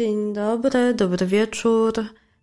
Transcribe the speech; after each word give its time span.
Dzień 0.00 0.32
dobry, 0.32 0.94
dobry 0.94 1.26
wieczór, 1.26 1.92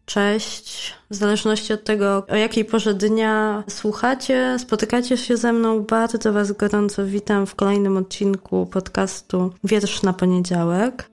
cześć. 0.05 0.93
W 1.09 1.15
zależności 1.15 1.73
od 1.73 1.83
tego, 1.83 2.25
o 2.29 2.35
jakiej 2.35 2.65
porze 2.65 2.93
dnia 2.93 3.63
słuchacie, 3.69 4.55
spotykacie 4.59 5.17
się 5.17 5.37
ze 5.37 5.53
mną, 5.53 5.79
bardzo 5.83 6.33
Was 6.33 6.51
gorąco 6.51 7.05
witam 7.05 7.45
w 7.45 7.55
kolejnym 7.55 7.97
odcinku 7.97 8.65
podcastu 8.65 9.51
Wiersz 9.63 10.03
na 10.03 10.13
poniedziałek. 10.13 11.09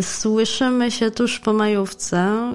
Słyszymy 0.00 0.90
się 0.90 1.10
tuż 1.10 1.40
po 1.40 1.52
majówce. 1.52 2.52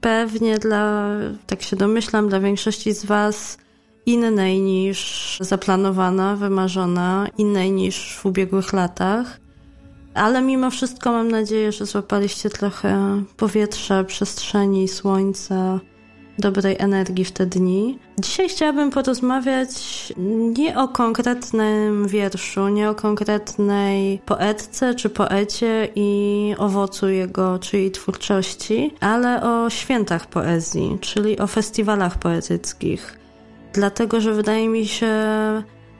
Pewnie 0.00 0.58
dla, 0.58 1.08
tak 1.46 1.62
się 1.62 1.76
domyślam, 1.76 2.28
dla 2.28 2.40
większości 2.40 2.92
z 2.92 3.04
Was 3.04 3.58
innej 4.06 4.60
niż 4.60 5.38
zaplanowana, 5.40 6.36
wymarzona, 6.36 7.26
innej 7.38 7.72
niż 7.72 8.16
w 8.16 8.26
ubiegłych 8.26 8.72
latach. 8.72 9.45
Ale 10.16 10.42
mimo 10.42 10.70
wszystko 10.70 11.12
mam 11.12 11.30
nadzieję, 11.30 11.72
że 11.72 11.86
złapaliście 11.86 12.50
trochę 12.50 13.22
powietrza, 13.36 14.04
przestrzeni, 14.04 14.88
słońca, 14.88 15.80
dobrej 16.38 16.76
energii 16.78 17.24
w 17.24 17.32
te 17.32 17.46
dni. 17.46 17.98
Dzisiaj 18.18 18.48
chciałabym 18.48 18.90
porozmawiać 18.90 19.72
nie 20.56 20.78
o 20.78 20.88
konkretnym 20.88 22.08
wierszu, 22.08 22.68
nie 22.68 22.90
o 22.90 22.94
konkretnej 22.94 24.20
poetce 24.26 24.94
czy 24.94 25.10
poecie 25.10 25.88
i 25.94 26.54
owocu 26.58 27.08
jego 27.08 27.58
czy 27.58 27.78
jej 27.78 27.90
twórczości, 27.90 28.94
ale 29.00 29.42
o 29.42 29.70
świętach 29.70 30.26
poezji, 30.26 30.98
czyli 31.00 31.38
o 31.38 31.46
festiwalach 31.46 32.18
poetyckich. 32.18 33.18
Dlatego, 33.72 34.20
że 34.20 34.32
wydaje 34.32 34.68
mi 34.68 34.86
się, 34.86 35.12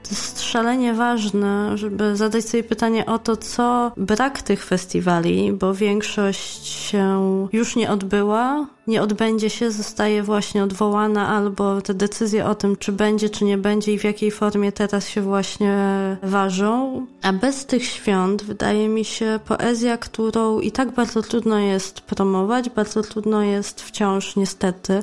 to 0.08 0.14
jest 0.14 0.42
szalenie 0.42 0.94
ważne, 0.94 1.78
żeby 1.78 2.16
zadać 2.16 2.44
sobie 2.44 2.62
pytanie 2.62 3.06
o 3.06 3.18
to, 3.18 3.36
co 3.36 3.92
brak 3.96 4.42
tych 4.42 4.64
festiwali, 4.64 5.52
bo 5.52 5.74
większość 5.74 6.66
się 6.66 7.16
już 7.52 7.76
nie 7.76 7.90
odbyła, 7.90 8.66
nie 8.86 9.02
odbędzie 9.02 9.50
się, 9.50 9.70
zostaje 9.70 10.22
właśnie 10.22 10.62
odwołana, 10.64 11.28
albo 11.28 11.80
te 11.80 11.94
decyzje 11.94 12.46
o 12.46 12.54
tym, 12.54 12.76
czy 12.76 12.92
będzie, 12.92 13.30
czy 13.30 13.44
nie 13.44 13.58
będzie 13.58 13.92
i 13.92 13.98
w 13.98 14.04
jakiej 14.04 14.30
formie 14.30 14.72
teraz 14.72 15.08
się 15.08 15.22
właśnie 15.22 15.76
ważą. 16.22 17.06
A 17.22 17.32
bez 17.32 17.66
tych 17.66 17.84
świąt, 17.84 18.42
wydaje 18.42 18.88
mi 18.88 19.04
się, 19.04 19.40
poezja, 19.44 19.96
którą 19.96 20.60
i 20.60 20.72
tak 20.72 20.90
bardzo 20.90 21.22
trudno 21.22 21.58
jest 21.58 22.00
promować, 22.00 22.70
bardzo 22.70 23.02
trudno 23.02 23.42
jest 23.42 23.82
wciąż 23.82 24.36
niestety 24.36 25.02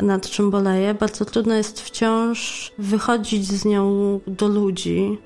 nad 0.00 0.30
czym 0.30 0.50
boleję. 0.50 0.94
Bardzo 0.94 1.24
trudno 1.24 1.54
jest 1.54 1.80
wciąż 1.80 2.72
wychodzić 2.78 3.46
z 3.46 3.64
nią 3.64 4.20
do 4.26 4.48
ludzi, 4.48 5.18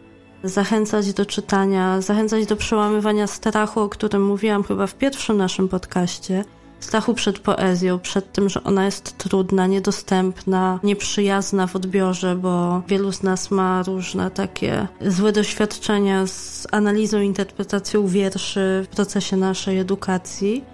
zachęcać 0.44 1.12
do 1.12 1.26
czytania, 1.26 2.00
zachęcać 2.00 2.46
do 2.46 2.56
przełamywania 2.56 3.26
strachu, 3.26 3.80
o 3.80 3.88
którym 3.88 4.26
mówiłam 4.26 4.62
chyba 4.62 4.86
w 4.86 4.94
pierwszym 4.94 5.36
naszym 5.36 5.68
podcaście. 5.68 6.44
Strachu 6.80 7.14
przed 7.14 7.38
poezją, 7.38 7.98
przed 7.98 8.32
tym, 8.32 8.48
że 8.48 8.64
ona 8.64 8.84
jest 8.84 9.18
trudna, 9.18 9.66
niedostępna, 9.66 10.80
nieprzyjazna 10.82 11.66
w 11.66 11.76
odbiorze, 11.76 12.36
bo 12.36 12.82
wielu 12.88 13.12
z 13.12 13.22
nas 13.22 13.50
ma 13.50 13.82
różne 13.82 14.30
takie 14.30 14.88
złe 15.06 15.32
doświadczenia 15.32 16.26
z 16.26 16.66
analizą, 16.70 17.20
interpretacją 17.20 18.06
wierszy 18.06 18.84
w 18.84 18.88
procesie 18.88 19.36
naszej 19.36 19.78
edukacji. 19.78 20.64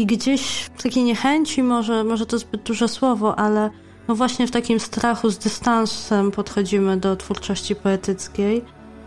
I 0.00 0.06
gdzieś 0.06 0.70
w 0.74 0.82
takiej 0.82 1.04
niechęci, 1.04 1.62
może, 1.62 2.04
może 2.04 2.26
to 2.26 2.38
zbyt 2.38 2.62
duże 2.62 2.88
słowo, 2.88 3.38
ale 3.38 3.70
no 4.08 4.14
właśnie 4.14 4.46
w 4.46 4.50
takim 4.50 4.80
strachu 4.80 5.30
z 5.30 5.38
dystansem 5.38 6.30
podchodzimy 6.30 6.96
do 6.96 7.16
twórczości 7.16 7.76
poetyckiej. 7.76 8.64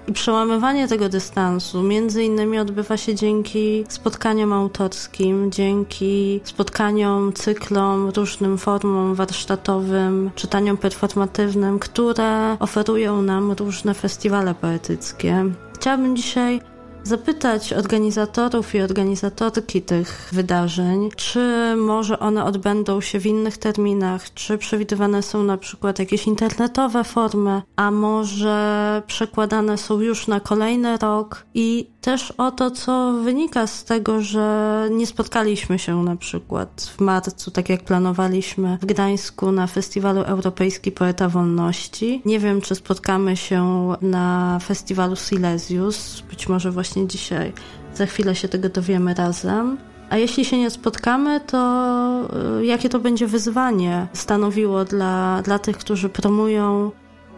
I 0.07 0.13
przełamywanie 0.13 0.87
tego 0.87 1.09
dystansu 1.09 1.83
między 1.83 2.23
innymi 2.23 2.59
odbywa 2.59 2.97
się 2.97 3.15
dzięki 3.15 3.85
spotkaniom 3.89 4.53
autorskim, 4.53 5.51
dzięki 5.51 6.41
spotkaniom, 6.43 7.33
cyklom, 7.33 8.09
różnym 8.09 8.57
formom 8.57 9.15
warsztatowym, 9.15 10.31
czytaniom 10.35 10.77
performatywnym, 10.77 11.79
które 11.79 12.57
oferują 12.59 13.21
nam 13.21 13.51
różne 13.51 13.93
festiwale 13.93 14.55
poetyckie. 14.55 15.45
Chciałabym 15.75 16.15
dzisiaj 16.15 16.72
zapytać 17.03 17.73
organizatorów 17.73 18.75
i 18.75 18.81
organizatorki 18.81 19.81
tych 19.81 20.29
wydarzeń, 20.31 21.09
czy 21.15 21.75
może 21.77 22.19
one 22.19 22.43
odbędą 22.43 23.01
się 23.01 23.19
w 23.19 23.25
innych 23.25 23.57
terminach, 23.57 24.33
czy 24.33 24.57
przewidywane 24.57 25.23
są 25.23 25.43
na 25.43 25.57
przykład 25.57 25.99
jakieś 25.99 26.27
internetowe 26.27 27.03
formy, 27.03 27.61
a 27.75 27.91
może 27.91 29.01
przekładane 29.07 29.77
są 29.77 29.99
już 29.99 30.27
na 30.27 30.39
kolejny 30.39 30.97
rok 30.97 31.45
i 31.53 31.87
też 32.01 32.31
o 32.31 32.51
to, 32.51 32.71
co 32.71 33.13
wynika 33.23 33.67
z 33.67 33.83
tego, 33.83 34.21
że 34.21 34.87
nie 34.91 35.07
spotkaliśmy 35.07 35.79
się 35.79 36.03
na 36.03 36.15
przykład 36.15 36.93
w 36.97 37.01
marcu, 37.01 37.51
tak 37.51 37.69
jak 37.69 37.83
planowaliśmy 37.83 38.77
w 38.81 38.85
Gdańsku 38.85 39.51
na 39.51 39.67
Festiwalu 39.67 40.21
Europejski 40.21 40.91
Poeta 40.91 41.29
Wolności. 41.29 42.21
Nie 42.25 42.39
wiem, 42.39 42.61
czy 42.61 42.75
spotkamy 42.75 43.37
się 43.37 43.93
na 44.01 44.59
festiwalu 44.63 45.15
Silesius, 45.15 46.23
być 46.29 46.49
może 46.49 46.71
właśnie 46.71 46.92
dzisiaj. 46.97 47.53
Za 47.93 48.05
chwilę 48.05 48.35
się 48.35 48.47
tego 48.47 48.69
dowiemy 48.69 49.13
razem. 49.13 49.77
A 50.09 50.17
jeśli 50.17 50.45
się 50.45 50.57
nie 50.57 50.69
spotkamy, 50.69 51.39
to 51.39 52.29
y, 52.59 52.65
jakie 52.65 52.89
to 52.89 52.99
będzie 52.99 53.27
wyzwanie 53.27 54.07
stanowiło 54.13 54.85
dla, 54.85 55.41
dla 55.41 55.59
tych, 55.59 55.77
którzy 55.77 56.09
promują 56.09 56.91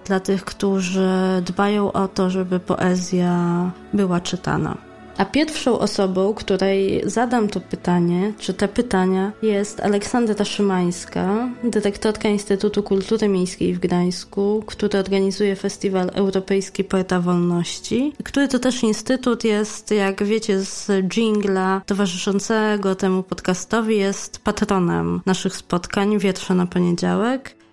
dla 0.06 0.20
tych, 0.20 0.46
którzy 0.46 1.10
dbają 1.46 1.92
o 1.92 2.08
to, 2.08 2.30
żeby 2.30 2.60
poezja 2.60 3.72
była 3.94 4.20
czytana. 4.20 4.78
A 5.18 5.26
pierwszą 5.26 5.80
osobą, 5.80 6.34
której 6.34 7.02
zadam 7.06 7.50
to 7.50 7.60
pytanie, 7.60 8.34
czy 8.40 8.54
te 8.54 8.68
pytania, 8.68 9.32
jest 9.42 9.80
Aleksandra 9.80 10.46
Szymańska, 10.46 11.50
dyrektorka 11.64 12.30
Instytutu 12.30 12.84
Kultury 12.84 13.28
Miejskiej 13.28 13.74
w 13.74 13.80
Gdańsku, 13.80 14.64
który 14.66 15.00
organizuje 15.00 15.56
Festiwal 15.56 16.12
Europejski 16.14 16.84
Poeta 16.84 17.20
Wolności, 17.20 18.14
który 18.24 18.48
to 18.48 18.60
też 18.60 18.84
instytut 18.84 19.44
jest, 19.44 19.92
jak 19.92 20.24
wiecie 20.24 20.60
z 20.60 20.92
jingla 21.16 21.82
towarzyszącego 21.86 22.96
temu 22.96 23.24
podcastowi, 23.24 23.98
jest 23.98 24.40
patronem 24.40 25.22
naszych 25.26 25.56
spotkań 25.56 26.20
Wietrze 26.20 26.56
na 26.56 26.66
poniedziałek. 26.66 27.65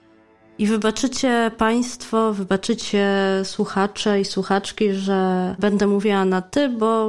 I 0.59 0.67
wybaczycie 0.67 1.51
Państwo, 1.59 2.33
wybaczycie 2.35 3.09
słuchacze 3.45 4.21
i 4.21 4.25
słuchaczki, 4.25 4.93
że 4.93 5.55
będę 5.59 5.87
mówiła 5.87 6.25
na 6.25 6.43
ty, 6.43 6.69
bo 6.69 7.09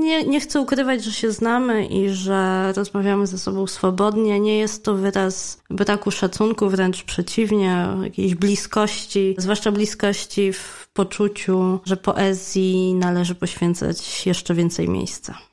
nie, 0.00 0.24
nie 0.24 0.40
chcę 0.40 0.60
ukrywać, 0.60 1.04
że 1.04 1.12
się 1.12 1.32
znamy 1.32 1.86
i 1.86 2.08
że 2.08 2.72
rozmawiamy 2.76 3.26
ze 3.26 3.38
sobą 3.38 3.66
swobodnie. 3.66 4.40
Nie 4.40 4.58
jest 4.58 4.84
to 4.84 4.94
wyraz 4.94 5.62
braku 5.70 6.10
szacunku, 6.10 6.68
wręcz 6.68 7.02
przeciwnie, 7.02 7.86
jakiejś 8.02 8.34
bliskości, 8.34 9.34
zwłaszcza 9.38 9.72
bliskości 9.72 10.52
w 10.52 10.88
poczuciu, 10.92 11.80
że 11.84 11.96
poezji 11.96 12.94
należy 12.94 13.34
poświęcać 13.34 14.26
jeszcze 14.26 14.54
więcej 14.54 14.88
miejsca. 14.88 15.51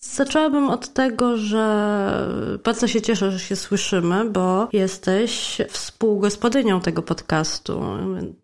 Zaczęłabym 0.00 0.68
od 0.68 0.92
tego, 0.92 1.36
że 1.36 2.58
bardzo 2.64 2.88
się 2.88 3.02
cieszę, 3.02 3.32
że 3.32 3.38
się 3.38 3.56
słyszymy, 3.56 4.30
bo 4.30 4.68
jesteś 4.72 5.58
współgospodynią 5.68 6.80
tego 6.80 7.02
podcastu. 7.02 7.82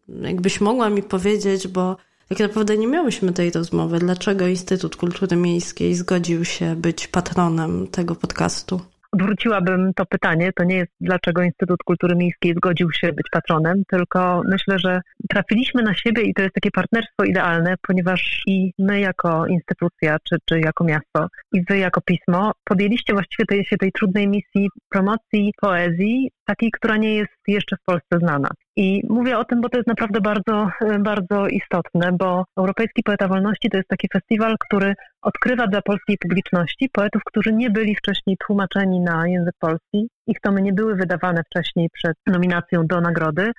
Jakbyś 0.09 0.61
mogła 0.61 0.91
mi 0.91 1.03
powiedzieć, 1.03 1.69
bo 1.69 1.97
tak 2.29 2.39
naprawdę 2.39 2.79
nie 2.79 2.87
miałyśmy 2.87 3.33
tej 3.33 3.51
rozmowy, 3.51 3.99
dlaczego 3.99 4.47
Instytut 4.47 4.97
Kultury 4.97 5.37
Miejskiej 5.37 5.95
zgodził 5.95 6.45
się 6.45 6.77
być 6.77 7.09
patronem 7.09 7.87
tego 7.87 8.15
podcastu? 8.15 8.81
Odwróciłabym 9.17 9.93
to 9.95 10.07
pytanie. 10.07 10.53
To 10.53 10.65
nie 10.65 10.77
jest 10.77 10.93
dlaczego 11.01 11.43
Instytut 11.43 11.83
Kultury 11.83 12.17
Miejskiej 12.17 12.55
zgodził 12.55 12.93
się 12.93 13.13
być 13.13 13.27
patronem, 13.33 13.83
tylko 13.91 14.43
myślę, 14.51 14.79
że 14.79 15.01
trafiliśmy 15.29 15.83
na 15.83 15.95
siebie 15.95 16.23
i 16.23 16.35
to 16.35 16.43
jest 16.43 16.55
takie 16.55 16.71
partnerstwo 16.71 17.25
idealne, 17.25 17.75
ponieważ 17.87 18.43
i 18.47 18.73
my 18.79 19.01
jako 19.01 19.47
instytucja, 19.47 20.17
czy, 20.29 20.37
czy 20.45 20.61
jako 20.61 20.85
miasto, 20.85 21.27
i 21.53 21.63
wy 21.69 21.79
jako 21.79 22.01
pismo 22.01 22.53
podjęliście 22.65 23.13
właściwie 23.13 23.47
tej, 23.47 23.65
się 23.65 23.77
tej 23.77 23.93
trudnej 23.93 24.29
misji 24.29 24.69
promocji 24.89 25.53
poezji, 25.61 26.31
takiej, 26.45 26.71
która 26.71 26.97
nie 26.97 27.15
jest 27.15 27.37
jeszcze 27.49 27.77
w 27.77 27.85
Polsce 27.85 28.19
znana. 28.19 28.49
I 28.77 29.03
mówię 29.09 29.39
o 29.39 29.45
tym, 29.45 29.61
bo 29.61 29.69
to 29.69 29.79
jest 29.79 29.89
naprawdę 29.89 30.21
bardzo, 30.21 30.69
bardzo 31.01 31.47
istotne, 31.49 32.13
bo 32.13 32.45
Europejski 32.59 33.03
Poeta 33.03 33.29
Wolności 33.29 33.71
to 33.71 33.77
jest 33.77 33.89
taki 33.89 34.09
festiwal, 34.13 34.57
który 34.59 34.95
odkrywa 35.27 35.67
dla 35.67 35.83
polskiej 35.83 36.17
publiczności 36.19 36.89
poetów, 36.93 37.23
którzy 37.27 37.53
nie 37.53 37.71
byli 37.71 37.97
wcześniej 37.97 38.37
tłumaczeni 38.47 39.01
na 39.01 39.29
język 39.29 39.55
polski. 39.59 40.09
Ich 40.27 40.41
tomy 40.41 40.63
nie 40.63 40.73
były 40.73 40.95
wydawane 40.95 41.43
wcześniej 41.51 41.89
przed 41.93 42.17
nominacją 42.27 42.87
do 42.87 43.01
nagrody. 43.01 43.53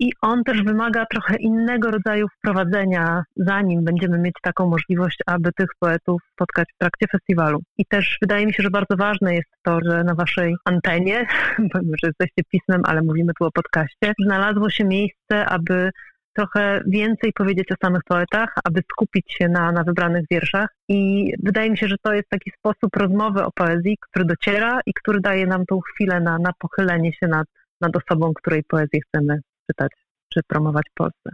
I 0.00 0.12
on 0.22 0.44
też 0.44 0.62
wymaga 0.62 1.06
trochę 1.06 1.36
innego 1.36 1.90
rodzaju 1.90 2.26
wprowadzenia, 2.38 3.22
zanim 3.36 3.84
będziemy 3.84 4.18
mieć 4.18 4.34
taką 4.42 4.66
możliwość, 4.68 5.18
aby 5.26 5.52
tych 5.52 5.68
poetów 5.80 6.20
spotkać 6.32 6.68
w 6.74 6.78
trakcie 6.78 7.06
festiwalu. 7.12 7.58
I 7.78 7.84
też 7.86 8.18
wydaje 8.22 8.46
mi 8.46 8.54
się, 8.54 8.62
że 8.62 8.70
bardzo 8.70 8.96
ważne 8.96 9.34
jest 9.34 9.50
to, 9.62 9.78
że 9.84 10.04
na 10.04 10.14
waszej 10.14 10.54
antenie, 10.64 11.26
że 12.02 12.08
jesteście 12.08 12.42
pismem, 12.50 12.82
ale 12.84 13.02
mówimy 13.02 13.32
tu 13.38 13.44
o 13.44 13.50
podcaście, 13.50 14.12
znalazło 14.24 14.70
się 14.70 14.84
miejsce, 14.84 15.46
aby 15.46 15.90
trochę 16.36 16.80
więcej 16.86 17.32
powiedzieć 17.32 17.72
o 17.72 17.86
samych 17.86 18.02
poetach, 18.04 18.54
aby 18.64 18.82
skupić 18.92 19.32
się 19.32 19.48
na, 19.48 19.72
na 19.72 19.84
wybranych 19.84 20.24
wierszach. 20.30 20.68
I 20.88 21.30
wydaje 21.42 21.70
mi 21.70 21.78
się, 21.78 21.88
że 21.88 21.96
to 22.02 22.12
jest 22.12 22.28
taki 22.28 22.50
sposób 22.58 22.96
rozmowy 22.96 23.44
o 23.44 23.50
poezji, 23.52 23.96
który 24.00 24.24
dociera 24.24 24.80
i 24.86 24.92
który 24.94 25.20
daje 25.20 25.46
nam 25.46 25.66
tą 25.66 25.80
chwilę 25.80 26.20
na, 26.20 26.38
na 26.38 26.50
pochylenie 26.58 27.12
się 27.12 27.26
nad, 27.26 27.46
nad 27.80 27.92
osobą, 27.96 28.32
której 28.34 28.62
poezję 28.64 29.00
chcemy 29.08 29.40
czytać 29.70 29.92
czy 30.34 30.40
promować 30.48 30.86
w 30.90 30.94
Polsce. 30.94 31.30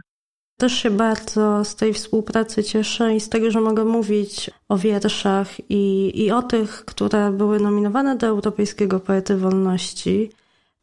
Też 0.57 0.73
się 0.73 0.91
bardzo 0.91 1.65
z 1.65 1.75
tej 1.75 1.93
współpracy 1.93 2.63
cieszę 2.63 3.15
i 3.15 3.19
z 3.19 3.29
tego, 3.29 3.51
że 3.51 3.61
mogę 3.61 3.85
mówić 3.85 4.51
o 4.69 4.77
wierszach 4.77 5.47
i, 5.69 6.11
i 6.25 6.31
o 6.31 6.41
tych, 6.41 6.85
które 6.85 7.31
były 7.31 7.59
nominowane 7.59 8.17
do 8.17 8.27
Europejskiego 8.27 8.99
Poety 8.99 9.37
Wolności 9.37 10.29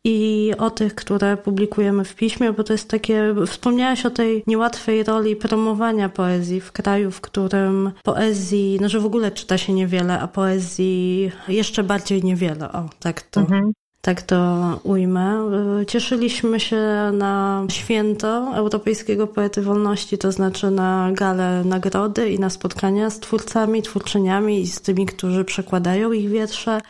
i 0.04 0.52
o 0.58 0.70
tych, 0.70 0.94
które 0.94 1.36
publikujemy 1.36 2.04
w 2.04 2.14
piśmie, 2.14 2.52
bo 2.52 2.64
to 2.64 2.72
jest 2.72 2.90
takie, 2.90 3.34
wspomniałaś 3.46 4.06
o 4.06 4.10
tej 4.10 4.42
niełatwej 4.46 5.02
roli 5.02 5.36
promowania 5.36 6.08
poezji 6.08 6.60
w 6.60 6.72
kraju, 6.72 7.10
w 7.10 7.20
którym 7.20 7.90
poezji, 8.02 8.78
no 8.80 8.88
że 8.88 9.00
w 9.00 9.06
ogóle 9.06 9.30
czyta 9.30 9.58
się 9.58 9.72
niewiele, 9.72 10.20
a 10.20 10.28
poezji 10.28 11.32
jeszcze 11.48 11.82
bardziej 11.82 12.24
niewiele. 12.24 12.72
O, 12.72 12.88
tak 13.00 13.22
to 13.22 13.40
mhm 13.40 13.72
tak 14.02 14.22
to 14.22 14.80
ujmę. 14.82 15.50
Cieszyliśmy 15.86 16.60
się 16.60 17.10
na 17.12 17.64
święto 17.68 18.52
Europejskiego 18.54 19.26
Poety 19.26 19.62
Wolności, 19.62 20.18
to 20.18 20.32
znaczy 20.32 20.70
na 20.70 21.10
galę 21.12 21.62
nagrody 21.64 22.30
i 22.30 22.38
na 22.38 22.50
spotkania 22.50 23.10
z 23.10 23.20
twórcami, 23.20 23.82
twórczyniami 23.82 24.60
i 24.60 24.66
z 24.66 24.80
tymi, 24.80 25.06
którzy 25.06 25.44
przekładają 25.44 26.12
ich 26.12 26.28
wiersze. 26.28 26.80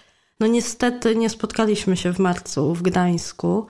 No 0.41 0.47
niestety 0.47 1.17
nie 1.17 1.31
spotkaliśmy 1.31 1.97
się 1.97 2.13
w 2.13 2.19
marcu 2.19 2.75
w 2.75 2.83
Gdańsku, 2.83 3.67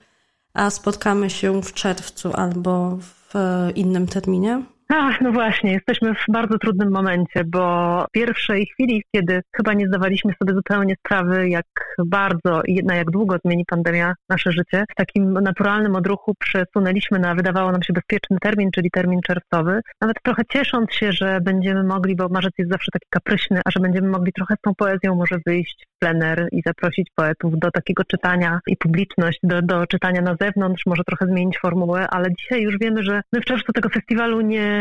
a 0.53 0.69
spotkamy 0.69 1.29
się 1.29 1.61
w 1.61 1.73
czerwcu 1.73 2.33
albo 2.33 2.97
w 3.01 3.33
innym 3.75 4.07
terminie. 4.07 4.63
Ach, 4.93 5.21
no 5.21 5.31
właśnie, 5.31 5.71
jesteśmy 5.71 6.13
w 6.13 6.25
bardzo 6.29 6.57
trudnym 6.57 6.91
momencie, 6.91 7.43
bo 7.45 8.05
w 8.09 8.11
pierwszej 8.11 8.65
chwili, 8.65 9.03
kiedy 9.15 9.41
chyba 9.55 9.73
nie 9.73 9.87
zdawaliśmy 9.87 10.33
sobie 10.39 10.53
zupełnie 10.53 10.95
sprawy, 11.05 11.49
jak 11.49 11.65
bardzo 12.05 12.61
i 12.67 12.83
na 12.83 12.95
jak 12.95 13.11
długo 13.11 13.37
zmieni 13.45 13.65
pandemia 13.65 14.13
nasze 14.29 14.51
życie, 14.51 14.83
w 14.91 14.95
takim 14.95 15.33
naturalnym 15.33 15.95
odruchu 15.95 16.33
przesunęliśmy 16.39 17.19
na, 17.19 17.35
wydawało 17.35 17.71
nam 17.71 17.83
się, 17.83 17.93
bezpieczny 17.93 18.37
termin, 18.41 18.71
czyli 18.71 18.91
termin 18.91 19.19
czerwcowy. 19.27 19.81
Nawet 20.01 20.17
trochę 20.23 20.43
ciesząc 20.49 20.93
się, 20.93 21.11
że 21.11 21.39
będziemy 21.41 21.83
mogli, 21.83 22.15
bo 22.15 22.29
marzec 22.29 22.53
jest 22.57 22.71
zawsze 22.71 22.91
taki 22.91 23.07
kapryśny, 23.09 23.61
a 23.65 23.71
że 23.71 23.79
będziemy 23.79 24.07
mogli 24.07 24.33
trochę 24.33 24.55
z 24.55 24.61
tą 24.61 24.75
poezją 24.75 25.15
może 25.15 25.37
wyjść 25.45 25.85
w 25.95 25.99
plener 25.99 26.47
i 26.51 26.61
zaprosić 26.65 27.07
poetów 27.15 27.59
do 27.59 27.71
takiego 27.71 28.03
czytania 28.03 28.59
i 28.67 28.77
publiczność, 28.77 29.39
do, 29.43 29.61
do 29.61 29.87
czytania 29.87 30.21
na 30.21 30.35
zewnątrz, 30.41 30.85
może 30.85 31.03
trochę 31.03 31.25
zmienić 31.25 31.59
formułę, 31.59 32.07
ale 32.09 32.27
dzisiaj 32.39 32.61
już 32.61 32.75
wiemy, 32.81 33.03
że 33.03 33.21
my 33.33 33.41
w 33.41 33.45
czerwcu 33.45 33.73
tego 33.73 33.89
festiwalu 33.89 34.41
nie 34.41 34.80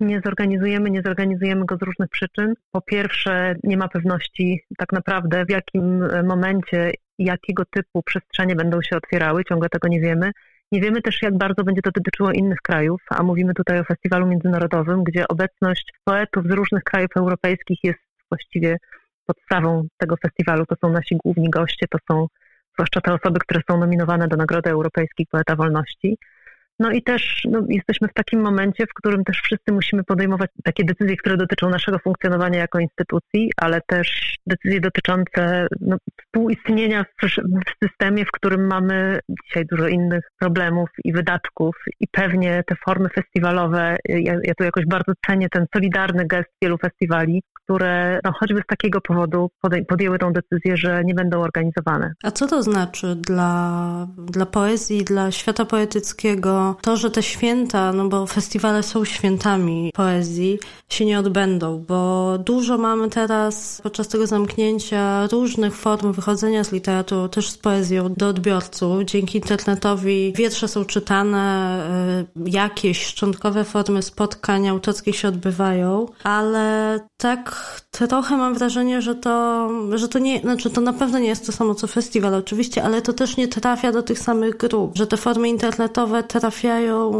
nie, 0.00 0.20
zorganizujemy, 0.24 0.90
nie 0.90 1.02
zorganizujemy 1.02 1.64
go 1.64 1.76
z 1.76 1.82
różnych 1.82 2.08
przyczyn. 2.08 2.54
Po 2.70 2.80
pierwsze, 2.80 3.54
nie 3.62 3.76
ma 3.76 3.88
pewności 3.88 4.60
tak 4.78 4.92
naprawdę, 4.92 5.44
w 5.44 5.50
jakim 5.50 6.04
momencie, 6.24 6.92
jakiego 7.18 7.62
typu 7.70 8.02
przestrzenie 8.02 8.56
będą 8.56 8.82
się 8.82 8.96
otwierały, 8.96 9.44
ciągle 9.44 9.68
tego 9.68 9.88
nie 9.88 10.00
wiemy. 10.00 10.30
Nie 10.72 10.80
wiemy 10.80 11.02
też, 11.02 11.22
jak 11.22 11.38
bardzo 11.38 11.64
będzie 11.64 11.82
to 11.82 11.90
dotyczyło 11.90 12.32
innych 12.32 12.58
krajów, 12.62 13.02
a 13.10 13.22
mówimy 13.22 13.54
tutaj 13.54 13.80
o 13.80 13.84
festiwalu 13.84 14.26
międzynarodowym, 14.26 15.04
gdzie 15.04 15.28
obecność 15.28 15.92
poetów 16.04 16.46
z 16.46 16.50
różnych 16.50 16.82
krajów 16.82 17.10
europejskich 17.16 17.78
jest 17.84 17.98
właściwie 18.28 18.76
podstawą 19.26 19.86
tego 19.96 20.16
festiwalu. 20.16 20.66
To 20.66 20.74
są 20.80 20.92
nasi 20.92 21.16
główni 21.24 21.50
goście, 21.50 21.86
to 21.90 21.98
są 22.10 22.26
zwłaszcza 22.74 23.00
te 23.00 23.14
osoby, 23.14 23.40
które 23.40 23.60
są 23.70 23.78
nominowane 23.78 24.28
do 24.28 24.36
Nagrody 24.36 24.70
Europejskiej 24.70 25.26
Poeta 25.30 25.56
Wolności. 25.56 26.18
No 26.80 26.90
i 26.90 27.02
też 27.02 27.42
no, 27.50 27.62
jesteśmy 27.68 28.08
w 28.08 28.14
takim 28.14 28.40
momencie, 28.40 28.86
w 28.86 28.94
którym 28.94 29.24
też 29.24 29.40
wszyscy 29.40 29.72
musimy 29.72 30.04
podejmować 30.04 30.50
takie 30.64 30.84
decyzje, 30.84 31.16
które 31.16 31.36
dotyczą 31.36 31.70
naszego 31.70 31.98
funkcjonowania 31.98 32.58
jako 32.58 32.78
instytucji, 32.78 33.52
ale 33.56 33.80
też 33.86 34.36
decyzje 34.46 34.80
dotyczące 34.80 35.66
no, 35.80 35.96
współistnienia 36.22 37.04
w, 37.04 37.26
w 37.42 37.88
systemie, 37.88 38.24
w 38.24 38.30
którym 38.30 38.66
mamy 38.66 39.20
dzisiaj 39.44 39.66
dużo 39.66 39.88
innych 39.88 40.24
problemów 40.38 40.88
i 41.04 41.12
wydatków. 41.12 41.76
I 42.00 42.08
pewnie 42.08 42.62
te 42.66 42.74
formy 42.84 43.08
festiwalowe, 43.08 43.96
ja, 44.08 44.34
ja 44.44 44.54
tu 44.54 44.64
jakoś 44.64 44.86
bardzo 44.86 45.12
cenię 45.26 45.48
ten 45.48 45.66
solidarny 45.74 46.26
gest 46.26 46.50
wielu 46.62 46.78
festiwali, 46.78 47.42
które 47.70 48.20
no, 48.24 48.32
choćby 48.40 48.60
z 48.60 48.66
takiego 48.66 49.00
powodu 49.00 49.50
podjęły 49.88 50.18
tą 50.18 50.32
decyzję, 50.32 50.76
że 50.76 51.02
nie 51.04 51.14
będą 51.14 51.40
organizowane. 51.40 52.14
A 52.22 52.30
co 52.30 52.46
to 52.46 52.62
znaczy 52.62 53.16
dla, 53.16 54.06
dla 54.16 54.46
poezji, 54.46 55.04
dla 55.04 55.30
świata 55.30 55.64
poetyckiego, 55.64 56.76
to, 56.82 56.96
że 56.96 57.10
te 57.10 57.22
święta, 57.22 57.92
no 57.92 58.08
bo 58.08 58.26
festiwale 58.26 58.82
są 58.82 59.04
świętami 59.04 59.90
poezji, 59.94 60.58
się 60.88 61.04
nie 61.04 61.18
odbędą, 61.18 61.84
bo 61.88 62.38
dużo 62.38 62.78
mamy 62.78 63.10
teraz 63.10 63.80
podczas 63.82 64.08
tego 64.08 64.26
zamknięcia 64.26 65.26
różnych 65.26 65.76
form 65.76 66.12
wychodzenia 66.12 66.64
z 66.64 66.72
literatury, 66.72 67.28
też 67.28 67.50
z 67.50 67.58
poezją 67.58 68.14
do 68.14 68.28
odbiorców. 68.28 69.04
Dzięki 69.04 69.38
internetowi 69.38 70.32
wiersze 70.36 70.68
są 70.68 70.84
czytane, 70.84 71.76
y, 72.46 72.50
jakieś 72.50 73.04
szczątkowe 73.04 73.64
formy 73.64 74.02
spotkań 74.02 74.68
autorskich 74.68 75.16
się 75.16 75.28
odbywają, 75.28 76.06
ale 76.24 77.00
tak 77.16 77.59
trochę 78.08 78.36
mam 78.36 78.54
wrażenie, 78.54 79.02
że 79.02 79.14
to, 79.14 79.68
że 79.94 80.08
to 80.08 80.18
nie, 80.18 80.40
znaczy 80.40 80.70
to 80.70 80.80
na 80.80 80.92
pewno 80.92 81.18
nie 81.18 81.28
jest 81.28 81.46
to 81.46 81.52
samo 81.52 81.74
co 81.74 81.86
festiwal 81.86 82.34
oczywiście, 82.34 82.82
ale 82.82 83.02
to 83.02 83.12
też 83.12 83.36
nie 83.36 83.48
trafia 83.48 83.92
do 83.92 84.02
tych 84.02 84.18
samych 84.18 84.56
grup, 84.56 84.96
że 84.96 85.06
te 85.06 85.16
formy 85.16 85.48
internetowe 85.48 86.22
trafiają, 86.22 87.12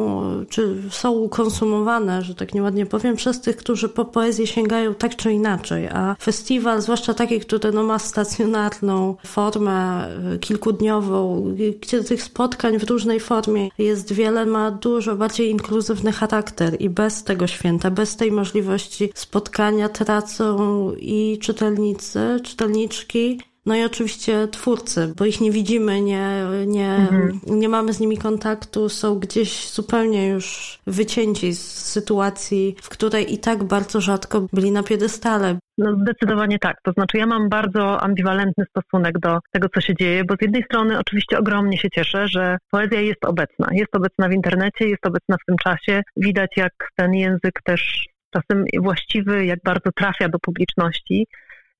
czy 0.48 0.76
są 0.90 1.28
konsumowane, 1.28 2.22
że 2.22 2.34
tak 2.34 2.54
nieładnie 2.54 2.86
powiem, 2.86 3.16
przez 3.16 3.40
tych, 3.40 3.56
którzy 3.56 3.88
po 3.88 4.04
poezję 4.04 4.46
sięgają 4.46 4.94
tak 4.94 5.16
czy 5.16 5.32
inaczej, 5.32 5.88
a 5.88 6.16
festiwal, 6.22 6.82
zwłaszcza 6.82 7.14
taki, 7.14 7.40
który 7.40 7.72
no, 7.72 7.82
ma 7.82 7.98
stacjonarną 7.98 9.16
formę 9.26 10.06
e, 10.34 10.38
kilkudniową, 10.38 11.44
gdzie 11.80 12.04
tych 12.04 12.22
spotkań 12.22 12.78
w 12.78 12.90
różnej 12.90 13.20
formie 13.20 13.68
jest 13.78 14.12
wiele, 14.12 14.46
ma 14.46 14.70
dużo 14.70 15.16
bardziej 15.16 15.50
inkluzywny 15.50 16.12
charakter 16.12 16.80
i 16.80 16.90
bez 16.90 17.24
tego 17.24 17.46
święta, 17.46 17.90
bez 17.90 18.16
tej 18.16 18.32
możliwości 18.32 19.12
spotkania 19.14 19.88
tracą 20.20 20.92
i 20.98 21.38
czytelnicy, 21.42 22.40
czytelniczki, 22.44 23.40
no 23.66 23.76
i 23.76 23.84
oczywiście 23.84 24.48
twórcy, 24.48 25.14
bo 25.16 25.24
ich 25.24 25.40
nie 25.40 25.50
widzimy, 25.50 26.00
nie, 26.00 26.42
nie, 26.66 26.94
mhm. 26.94 27.40
nie 27.46 27.68
mamy 27.68 27.92
z 27.92 28.00
nimi 28.00 28.18
kontaktu, 28.18 28.88
są 28.88 29.18
gdzieś 29.18 29.70
zupełnie 29.70 30.28
już 30.28 30.78
wycięci 30.86 31.52
z 31.52 31.62
sytuacji, 31.62 32.76
w 32.82 32.88
której 32.88 33.34
i 33.34 33.38
tak 33.38 33.64
bardzo 33.64 34.00
rzadko 34.00 34.46
byli 34.52 34.72
na 34.72 34.82
piedestale. 34.82 35.58
No 35.78 35.96
zdecydowanie 36.02 36.58
tak. 36.58 36.76
To 36.84 36.92
znaczy 36.92 37.18
ja 37.18 37.26
mam 37.26 37.48
bardzo 37.48 38.02
ambiwalentny 38.02 38.64
stosunek 38.70 39.18
do 39.18 39.38
tego, 39.52 39.68
co 39.74 39.80
się 39.80 39.94
dzieje, 39.94 40.24
bo 40.24 40.34
z 40.34 40.42
jednej 40.42 40.62
strony 40.62 40.98
oczywiście 40.98 41.38
ogromnie 41.38 41.78
się 41.78 41.90
cieszę, 41.90 42.28
że 42.28 42.58
poezja 42.70 43.00
jest 43.00 43.24
obecna. 43.24 43.68
Jest 43.72 43.96
obecna 43.96 44.28
w 44.28 44.32
internecie, 44.32 44.88
jest 44.88 45.06
obecna 45.06 45.36
w 45.42 45.44
tym 45.46 45.56
czasie. 45.56 46.02
Widać, 46.16 46.50
jak 46.56 46.72
ten 46.96 47.14
język 47.14 47.62
też 47.64 48.09
czasem 48.30 48.64
właściwy, 48.78 49.44
jak 49.44 49.58
bardzo 49.64 49.92
trafia 49.92 50.28
do 50.28 50.38
publiczności. 50.38 51.26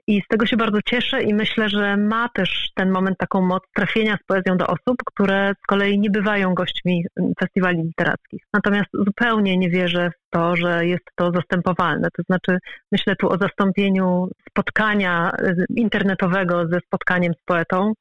I 0.07 0.23
z 0.25 0.29
tego 0.29 0.47
się 0.47 0.57
bardzo 0.57 0.83
cieszę 0.83 1.23
i 1.23 1.35
myślę, 1.35 1.69
że 1.69 1.97
ma 1.97 2.29
też 2.29 2.71
ten 2.75 2.91
moment 2.91 3.19
taką 3.19 3.43
moc 3.43 3.63
trafienia 3.75 4.17
z 4.17 4.27
poezją 4.27 4.57
do 4.57 4.67
osób, 4.67 4.97
które 5.05 5.53
z 5.63 5.67
kolei 5.67 5.99
nie 5.99 6.11
bywają 6.11 6.55
gośćmi 6.55 7.05
festiwali 7.41 7.83
literackich. 7.83 8.43
Natomiast 8.55 8.89
zupełnie 8.93 9.57
nie 9.57 9.71
wierzę 9.71 10.11
w 10.11 10.31
to, 10.31 10.57
że 10.57 10.87
jest 10.87 11.05
to 11.15 11.33
zastępowalne. 11.33 12.09
To 12.17 12.23
znaczy 12.23 12.59
myślę 12.93 13.17
tu 13.17 13.33
o 13.33 13.39
zastąpieniu 13.39 14.29
spotkania 14.51 15.31
internetowego 15.77 16.67
ze 16.67 16.81
spotkaniem 16.81 17.33
z 17.35 17.45
poetą. 17.45 17.93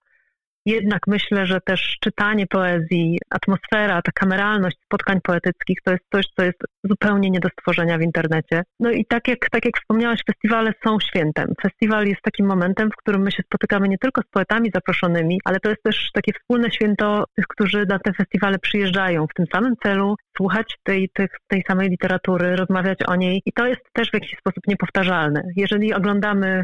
Jednak 0.65 0.99
myślę, 1.07 1.45
że 1.45 1.61
też 1.61 1.97
czytanie 1.99 2.47
poezji, 2.47 3.17
atmosfera, 3.29 4.01
ta 4.01 4.11
kameralność 4.11 4.77
spotkań 4.85 5.19
poetyckich 5.23 5.77
to 5.83 5.91
jest 5.91 6.03
coś, 6.13 6.25
co 6.37 6.43
jest 6.43 6.59
zupełnie 6.83 7.29
nie 7.29 7.39
do 7.39 7.49
stworzenia 7.49 7.97
w 7.97 8.01
internecie. 8.01 8.63
No 8.79 8.91
i 8.91 9.05
tak 9.05 9.27
jak, 9.27 9.49
tak 9.49 9.65
jak 9.65 9.77
wspomniałaś, 9.77 10.19
festiwale 10.27 10.71
są 10.83 10.99
świętem. 10.99 11.53
Festiwal 11.61 12.07
jest 12.07 12.21
takim 12.21 12.45
momentem, 12.45 12.89
w 12.91 12.95
którym 12.95 13.21
my 13.21 13.31
się 13.31 13.43
spotykamy 13.43 13.87
nie 13.87 13.97
tylko 13.97 14.21
z 14.21 14.29
poetami 14.31 14.71
zaproszonymi, 14.73 15.39
ale 15.45 15.59
to 15.59 15.69
jest 15.69 15.83
też 15.83 16.09
takie 16.13 16.33
wspólne 16.33 16.71
święto 16.71 17.23
tych, 17.35 17.47
którzy 17.47 17.85
na 17.89 17.99
te 17.99 18.13
festiwale 18.13 18.59
przyjeżdżają 18.59 19.27
w 19.27 19.33
tym 19.33 19.45
samym 19.53 19.75
celu, 19.83 20.15
słuchać 20.37 20.77
tej, 20.83 21.09
tej, 21.13 21.27
tej 21.47 21.63
samej 21.67 21.89
literatury, 21.89 22.55
rozmawiać 22.55 22.99
o 23.07 23.15
niej 23.15 23.41
i 23.45 23.53
to 23.53 23.67
jest 23.67 23.81
też 23.93 24.09
w 24.09 24.13
jakiś 24.13 24.37
sposób 24.39 24.67
niepowtarzalne. 24.67 25.43
Jeżeli 25.55 25.93
oglądamy 25.93 26.63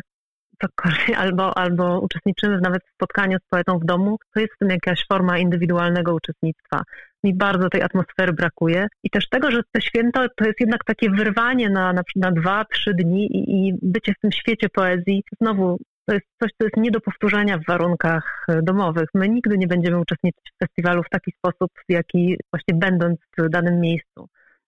cokolwiek, 0.61 1.17
albo, 1.23 1.57
albo 1.57 1.99
uczestniczymy 1.99 2.59
nawet 2.61 2.83
w 2.83 2.93
spotkaniu 2.93 3.37
z 3.37 3.47
poetą 3.49 3.79
w 3.79 3.85
domu, 3.85 4.17
to 4.33 4.39
jest 4.39 4.53
w 4.53 4.57
tym 4.57 4.69
jakaś 4.69 5.05
forma 5.07 5.37
indywidualnego 5.37 6.15
uczestnictwa. 6.15 6.83
Mi 7.23 7.33
bardzo 7.33 7.69
tej 7.69 7.81
atmosfery 7.81 8.33
brakuje 8.33 8.87
i 9.03 9.09
też 9.09 9.29
tego, 9.29 9.51
że 9.51 9.61
to 9.71 9.81
święto 9.81 10.25
to 10.35 10.45
jest 10.45 10.59
jednak 10.59 10.83
takie 10.83 11.09
wyrwanie 11.09 11.69
na, 11.69 11.93
na, 11.93 12.01
na 12.15 12.31
dwa, 12.31 12.65
trzy 12.65 12.93
dni 12.93 13.25
i, 13.25 13.67
i 13.67 13.73
bycie 13.81 14.13
w 14.13 14.19
tym 14.19 14.31
świecie 14.31 14.69
poezji. 14.69 15.23
Znowu 15.41 15.77
to 16.05 16.13
jest 16.13 16.25
coś, 16.43 16.51
co 16.57 16.65
jest 16.65 16.77
nie 16.77 16.91
do 16.91 17.01
powtórzenia 17.01 17.57
w 17.57 17.65
warunkach 17.65 18.45
e, 18.47 18.61
domowych. 18.61 19.09
My 19.13 19.29
nigdy 19.29 19.57
nie 19.57 19.67
będziemy 19.67 19.99
uczestniczyć 19.99 20.51
w 20.55 20.65
festiwalu 20.65 21.03
w 21.03 21.09
taki 21.09 21.31
sposób, 21.31 21.71
w 21.89 21.91
jaki 21.91 22.37
właśnie 22.53 22.79
będąc 22.79 23.19
w 23.37 23.49
danym 23.49 23.79
miejscu. 23.79 24.27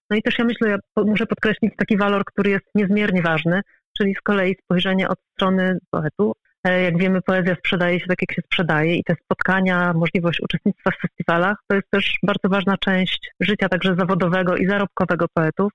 No 0.10 0.18
i 0.18 0.22
też 0.22 0.40
ja 0.40 0.46
myślę, 0.46 0.70
ja 0.70 1.04
muszę 1.06 1.26
podkreślić 1.26 1.74
taki 1.78 1.98
walor, 1.98 2.26
który 2.26 2.50
jest 2.50 2.66
niezmiernie 2.76 3.22
ważny, 3.22 3.62
czyli 3.98 4.16
z 4.16 4.22
kolei 4.22 4.56
spojrzenie 4.64 5.10
od 5.10 5.20
strony 5.34 5.78
poetów. 5.92 6.38
E, 6.64 6.82
jak 6.82 6.98
wiemy, 6.98 7.22
poezja 7.22 7.56
sprzedaje 7.56 8.00
się 8.00 8.08
tak, 8.08 8.22
jak 8.22 8.36
się 8.36 8.42
sprzedaje 8.42 8.96
i 8.96 9.04
te 9.04 9.16
spotkania, 9.24 9.94
możliwość 9.94 10.42
uczestnictwa 10.42 10.92
w 10.92 11.02
festiwalach 11.02 11.58
to 11.68 11.76
jest 11.76 11.90
też 11.90 12.18
bardzo 12.24 12.50
ważna 12.50 12.78
część 12.78 13.32
życia 13.40 13.70
także 13.70 13.96
zawodowego 13.96 14.56
i 14.56 14.68
zarobkowego 14.68 15.26
poetów. 15.34 15.72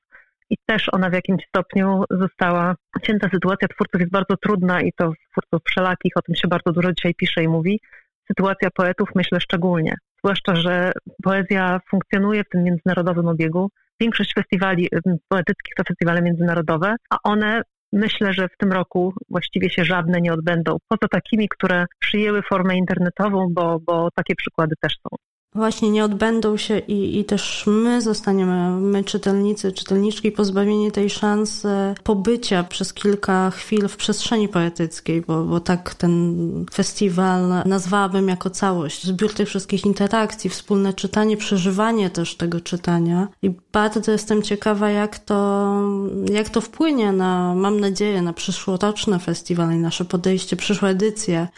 I 0.50 0.56
też 0.66 0.88
ona 0.92 1.10
w 1.10 1.12
jakimś 1.12 1.46
stopniu 1.48 2.04
została 2.10 2.74
cięta. 3.02 3.28
Sytuacja 3.30 3.68
twórców 3.68 4.00
jest 4.00 4.12
bardzo 4.12 4.36
trudna 4.36 4.80
i 4.80 4.92
to 4.92 5.12
twórców 5.30 5.60
wszelakich, 5.66 6.12
o 6.16 6.22
tym 6.22 6.34
się 6.34 6.48
bardzo 6.48 6.72
dużo 6.72 6.92
dzisiaj 6.92 7.14
pisze 7.14 7.42
i 7.42 7.48
mówi. 7.48 7.80
Sytuacja 8.28 8.70
poetów 8.70 9.08
myślę 9.14 9.40
szczególnie. 9.40 9.94
Zwłaszcza, 10.18 10.56
że 10.56 10.92
poezja 11.22 11.80
funkcjonuje 11.90 12.44
w 12.44 12.48
tym 12.48 12.64
międzynarodowym 12.64 13.28
obiegu. 13.28 13.70
Większość 14.00 14.34
festiwali 14.34 14.88
poetyckich 15.28 15.74
to 15.76 15.84
festiwale 15.88 16.22
międzynarodowe, 16.22 16.96
a 17.10 17.16
one 17.22 17.62
Myślę, 17.92 18.32
że 18.32 18.48
w 18.48 18.56
tym 18.56 18.72
roku 18.72 19.14
właściwie 19.30 19.70
się 19.70 19.84
żadne 19.84 20.20
nie 20.20 20.32
odbędą, 20.32 20.76
poza 20.88 21.08
takimi, 21.10 21.48
które 21.48 21.86
przyjęły 21.98 22.42
formę 22.42 22.76
internetową, 22.76 23.46
bo, 23.50 23.78
bo 23.86 24.08
takie 24.14 24.34
przykłady 24.34 24.74
też 24.80 24.92
są 24.92 25.16
właśnie 25.54 25.90
nie 25.90 26.04
odbędą 26.04 26.56
się 26.56 26.78
i, 26.78 27.18
i 27.18 27.24
też 27.24 27.64
my 27.66 28.02
zostaniemy, 28.02 28.70
my 28.70 29.04
czytelnicy, 29.04 29.72
czytelniczki 29.72 30.32
pozbawieni 30.32 30.92
tej 30.92 31.10
szansy 31.10 31.68
pobycia 32.02 32.64
przez 32.64 32.94
kilka 32.94 33.50
chwil 33.50 33.88
w 33.88 33.96
przestrzeni 33.96 34.48
poetyckiej, 34.48 35.20
bo, 35.20 35.44
bo 35.44 35.60
tak 35.60 35.94
ten 35.94 36.64
festiwal 36.74 37.48
nazwałabym 37.66 38.28
jako 38.28 38.50
całość. 38.50 39.04
Zbiór 39.04 39.34
tych 39.34 39.48
wszystkich 39.48 39.86
interakcji, 39.86 40.50
wspólne 40.50 40.92
czytanie, 40.92 41.36
przeżywanie 41.36 42.10
też 42.10 42.36
tego 42.36 42.60
czytania 42.60 43.28
i 43.42 43.50
bardzo 43.72 44.12
jestem 44.12 44.42
ciekawa, 44.42 44.90
jak 44.90 45.18
to, 45.18 45.72
jak 46.32 46.48
to 46.48 46.60
wpłynie 46.60 47.12
na, 47.12 47.54
mam 47.54 47.80
nadzieję, 47.80 48.22
na 48.22 48.32
przyszłoroczny 48.32 49.18
festiwal 49.18 49.74
i 49.74 49.78
nasze 49.78 50.04
podejście, 50.04 50.56
przyszłe 50.56 50.88
edycje 50.88 51.48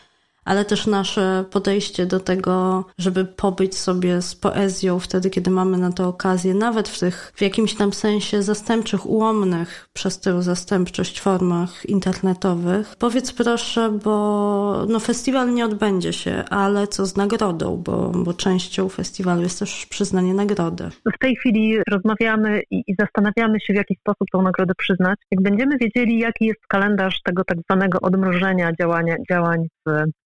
ale 0.44 0.64
też 0.64 0.86
nasze 0.86 1.44
podejście 1.50 2.06
do 2.06 2.20
tego, 2.20 2.84
żeby 2.98 3.24
pobyć 3.24 3.78
sobie 3.78 4.22
z 4.22 4.34
poezją 4.34 4.98
wtedy, 4.98 5.30
kiedy 5.30 5.50
mamy 5.50 5.78
na 5.78 5.92
to 5.92 6.08
okazję, 6.08 6.54
nawet 6.54 6.88
w 6.88 7.00
tych 7.00 7.32
w 7.36 7.42
jakimś 7.42 7.74
tam 7.74 7.92
sensie 7.92 8.42
zastępczych, 8.42 9.06
ułomnych 9.06 9.88
przez 9.92 10.20
tę 10.20 10.42
zastępczość 10.42 11.20
formach 11.20 11.86
internetowych. 11.86 12.96
Powiedz 12.98 13.32
proszę, 13.32 13.98
bo 14.04 14.86
no, 14.88 15.00
festiwal 15.00 15.54
nie 15.54 15.64
odbędzie 15.64 16.12
się, 16.12 16.44
ale 16.50 16.86
co 16.86 17.06
z 17.06 17.16
nagrodą, 17.16 17.76
bo, 17.76 18.10
bo 18.10 18.34
częścią 18.34 18.88
festiwalu 18.88 19.42
jest 19.42 19.58
też 19.58 19.86
przyznanie 19.86 20.34
nagrody. 20.34 20.90
W 21.14 21.18
tej 21.18 21.36
chwili 21.36 21.78
rozmawiamy 21.90 22.62
i, 22.70 22.84
i 22.86 22.94
zastanawiamy 22.98 23.60
się, 23.60 23.72
w 23.72 23.76
jaki 23.76 23.96
sposób 24.00 24.28
tą 24.32 24.42
nagrodę 24.42 24.74
przyznać. 24.78 25.18
Jak 25.30 25.42
będziemy 25.42 25.78
wiedzieli, 25.78 26.18
jaki 26.18 26.46
jest 26.46 26.66
kalendarz 26.68 27.22
tego 27.24 27.44
tak 27.44 27.58
zwanego 27.58 27.98
odmrożenia 28.00 28.72
działania, 28.80 29.16
działań 29.30 29.68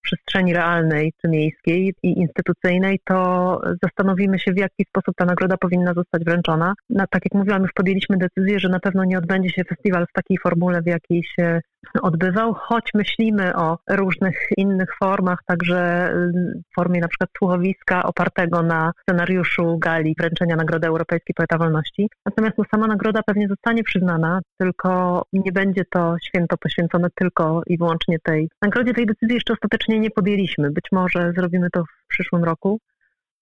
przestrzeni 0.02 0.54
realnej 0.54 1.12
czy 1.20 1.28
miejskiej 1.28 1.94
i 2.02 2.08
instytucyjnej, 2.08 3.00
to 3.04 3.60
zastanowimy 3.82 4.38
się, 4.38 4.52
w 4.52 4.58
jaki 4.58 4.84
sposób 4.88 5.14
ta 5.16 5.24
nagroda 5.24 5.56
powinna 5.56 5.94
zostać 5.94 6.24
wręczona. 6.24 6.74
Tak 7.10 7.24
jak 7.24 7.34
mówiłam, 7.34 7.62
już 7.62 7.72
podjęliśmy 7.72 8.16
decyzję, 8.16 8.58
że 8.58 8.68
na 8.68 8.80
pewno 8.80 9.04
nie 9.04 9.18
odbędzie 9.18 9.50
się 9.50 9.64
festiwal 9.64 10.06
w 10.06 10.12
takiej 10.12 10.38
formule, 10.38 10.82
w 10.82 10.86
jakiej 10.86 11.22
się 11.24 11.60
odbywał, 12.02 12.54
choć 12.54 12.90
myślimy 12.94 13.56
o 13.56 13.78
różnych 13.90 14.38
innych 14.56 14.88
formach, 14.98 15.38
także 15.46 16.12
w 16.70 16.74
formie 16.74 17.00
na 17.00 17.08
przykład 17.08 17.30
słuchowiska 17.38 18.02
opartego 18.02 18.62
na 18.62 18.92
scenariuszu 19.02 19.78
gali 19.78 20.14
wręczenia 20.18 20.56
Nagrody 20.56 20.86
Europejskiej 20.86 21.34
Poeta 21.34 21.58
Wolności. 21.58 22.08
Natomiast 22.26 22.58
no, 22.58 22.64
sama 22.70 22.86
nagroda 22.86 23.22
pewnie 23.22 23.48
zostanie 23.48 23.84
przyznana, 23.84 24.40
tylko 24.58 25.22
nie 25.32 25.52
będzie 25.52 25.84
to 25.84 26.16
święto 26.22 26.56
poświęcone 26.56 27.08
tylko 27.14 27.62
i 27.66 27.78
wyłącznie 27.78 28.18
tej 28.22 28.48
nagrodzie. 28.62 28.94
Tej 28.94 29.06
decyzji 29.06 29.34
jeszcze 29.34 29.52
ostatecznie 29.52 30.00
nie 30.00 30.10
podjęliśmy. 30.10 30.70
Być 30.70 30.84
może 30.92 31.32
zrobimy 31.36 31.70
to 31.70 31.84
w 31.84 32.08
przyszłym 32.08 32.44
roku. 32.44 32.80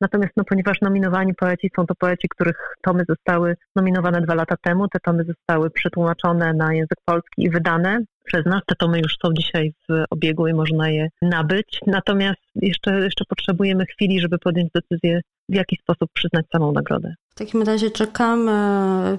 Natomiast 0.00 0.32
no, 0.36 0.44
ponieważ 0.44 0.80
nominowani 0.80 1.34
poeci 1.34 1.70
są 1.76 1.86
to 1.86 1.94
poeci, 1.94 2.28
których 2.28 2.58
tomy 2.82 3.04
zostały 3.08 3.56
nominowane 3.76 4.20
dwa 4.20 4.34
lata 4.34 4.56
temu, 4.56 4.88
te 4.88 5.00
tomy 5.00 5.24
zostały 5.24 5.70
przetłumaczone 5.70 6.52
na 6.52 6.74
język 6.74 6.98
polski 7.04 7.44
i 7.44 7.50
wydane 7.50 8.00
przez 8.26 8.46
nas. 8.46 8.62
Te 8.66 8.74
tomy 8.74 8.98
już 8.98 9.16
są 9.22 9.32
dzisiaj 9.32 9.72
w 9.88 10.04
obiegu 10.10 10.46
i 10.46 10.54
można 10.54 10.90
je 10.90 11.08
nabyć. 11.22 11.80
Natomiast 11.86 12.40
jeszcze, 12.54 13.00
jeszcze 13.00 13.24
potrzebujemy 13.28 13.86
chwili, 13.86 14.20
żeby 14.20 14.38
podjąć 14.38 14.70
decyzję, 14.74 15.20
w 15.48 15.54
jaki 15.54 15.76
sposób 15.76 16.10
przyznać 16.12 16.46
samą 16.52 16.72
nagrodę. 16.72 17.14
W 17.30 17.34
takim 17.34 17.62
razie 17.62 17.90
czekamy, 17.90 18.52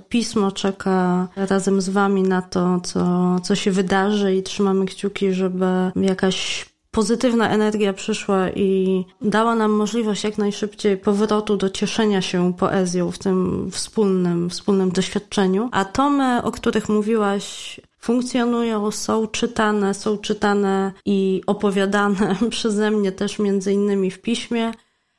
pismo 0.09 0.51
czeka 0.51 1.27
razem 1.35 1.81
z 1.81 1.89
Wami 1.89 2.23
na 2.23 2.41
to, 2.41 2.79
co, 2.79 3.35
co 3.43 3.55
się 3.55 3.71
wydarzy 3.71 4.35
i 4.35 4.43
trzymamy 4.43 4.85
kciuki, 4.85 5.33
żeby 5.33 5.65
jakaś 5.95 6.65
pozytywna 6.91 7.49
energia 7.49 7.93
przyszła 7.93 8.49
i 8.49 9.03
dała 9.21 9.55
nam 9.55 9.71
możliwość 9.71 10.23
jak 10.23 10.37
najszybciej 10.37 10.97
powrotu 10.97 11.57
do 11.57 11.69
cieszenia 11.69 12.21
się 12.21 12.53
poezją 12.53 13.11
w 13.11 13.19
tym 13.19 13.69
wspólnym, 13.71 14.49
wspólnym 14.49 14.91
doświadczeniu. 14.91 15.69
A 15.71 15.85
tomy, 15.85 16.43
o 16.43 16.51
których 16.51 16.89
mówiłaś, 16.89 17.79
funkcjonują, 17.99 18.91
są 18.91 19.27
czytane, 19.27 19.93
są 19.93 20.17
czytane 20.17 20.91
i 21.05 21.41
opowiadane 21.47 22.35
przeze 22.49 22.91
mnie 22.91 23.11
też 23.11 23.39
między 23.39 23.73
innymi 23.73 24.11
w 24.11 24.21
piśmie. 24.21 24.71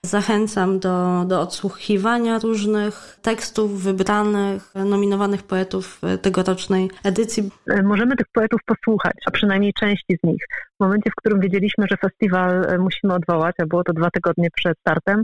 Zachęcam 0.03 0.79
do, 0.79 1.25
do 1.27 1.41
odsłuchiwania 1.41 2.39
różnych 2.39 3.19
tekstów 3.23 3.83
wybranych, 3.83 4.75
nominowanych 4.75 5.43
poetów 5.43 6.01
tegorocznej 6.23 6.91
edycji. 7.05 7.51
Możemy 7.85 8.17
tych 8.17 8.27
poetów 8.33 8.61
posłuchać, 8.67 9.15
a 9.27 9.31
przynajmniej 9.31 9.73
części 9.73 10.19
z 10.23 10.27
nich. 10.27 10.43
W 10.77 10.81
momencie, 10.81 11.11
w 11.11 11.15
którym 11.15 11.41
wiedzieliśmy, 11.41 11.87
że 11.91 11.97
festiwal 11.97 12.79
musimy 12.79 13.15
odwołać, 13.15 13.55
a 13.59 13.67
było 13.67 13.85
to 13.85 13.93
dwa 13.93 14.11
tygodnie 14.11 14.49
przed 14.51 14.79
startem, 14.79 15.23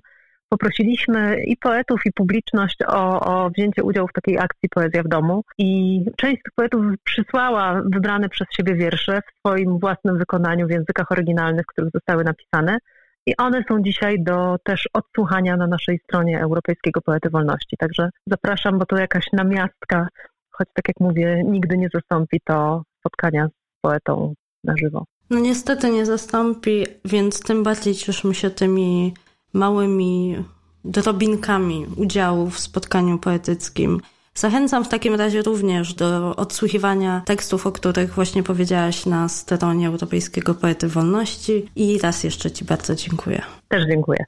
poprosiliśmy 0.54 1.44
i 1.44 1.56
poetów, 1.56 2.00
i 2.06 2.12
publiczność 2.12 2.76
o, 2.86 3.20
o 3.20 3.50
wzięcie 3.50 3.82
udziału 3.82 4.08
w 4.08 4.12
takiej 4.12 4.38
akcji 4.38 4.68
Poezja 4.68 5.02
w 5.02 5.08
domu. 5.08 5.44
I 5.58 6.00
część 6.16 6.42
tych 6.42 6.52
poetów 6.54 6.84
przysłała 7.04 7.82
wybrane 7.84 8.28
przez 8.28 8.46
siebie 8.56 8.74
wiersze 8.74 9.20
w 9.20 9.38
swoim 9.38 9.78
własnym 9.78 10.18
wykonaniu 10.18 10.66
w 10.66 10.70
językach 10.70 11.12
oryginalnych, 11.12 11.64
w 11.64 11.72
których 11.72 11.90
zostały 11.94 12.24
napisane. 12.24 12.78
I 13.26 13.36
one 13.36 13.64
są 13.68 13.82
dzisiaj 13.82 14.22
do 14.22 14.56
też 14.64 14.88
odsłuchania 14.92 15.56
na 15.56 15.66
naszej 15.66 15.98
stronie 15.98 16.40
Europejskiego 16.40 17.00
Poety 17.00 17.30
Wolności. 17.30 17.76
Także 17.78 18.10
zapraszam, 18.26 18.78
bo 18.78 18.86
to 18.86 18.96
jakaś 18.96 19.26
namiastka, 19.32 20.08
choć 20.50 20.68
tak 20.74 20.88
jak 20.88 21.00
mówię, 21.00 21.42
nigdy 21.44 21.78
nie 21.78 21.88
zastąpi 21.94 22.40
to 22.44 22.82
spotkania 23.00 23.46
z 23.46 23.80
poetą 23.80 24.34
na 24.64 24.74
żywo. 24.76 25.04
No 25.30 25.38
niestety 25.38 25.90
nie 25.90 26.06
zastąpi, 26.06 26.86
więc 27.04 27.40
tym 27.40 27.62
bardziej 27.62 27.94
cieszymy 27.94 28.34
się 28.34 28.50
tymi 28.50 29.14
małymi 29.54 30.36
drobinkami 30.84 31.86
udziału 31.96 32.50
w 32.50 32.58
spotkaniu 32.58 33.18
poetyckim. 33.18 34.00
Zachęcam 34.34 34.84
w 34.84 34.88
takim 34.88 35.14
razie 35.14 35.42
również 35.42 35.94
do 35.94 36.36
odsłuchiwania 36.36 37.22
tekstów, 37.24 37.66
o 37.66 37.72
których 37.72 38.14
właśnie 38.14 38.42
powiedziałaś 38.42 39.06
na 39.06 39.28
stronie 39.28 39.88
Europejskiego 39.88 40.54
Poety 40.54 40.88
Wolności 40.88 41.68
i 41.76 41.98
raz 41.98 42.24
jeszcze 42.24 42.50
Ci 42.50 42.64
bardzo 42.64 42.94
dziękuję. 42.94 43.42
Też 43.68 43.86
dziękuję. 43.86 44.24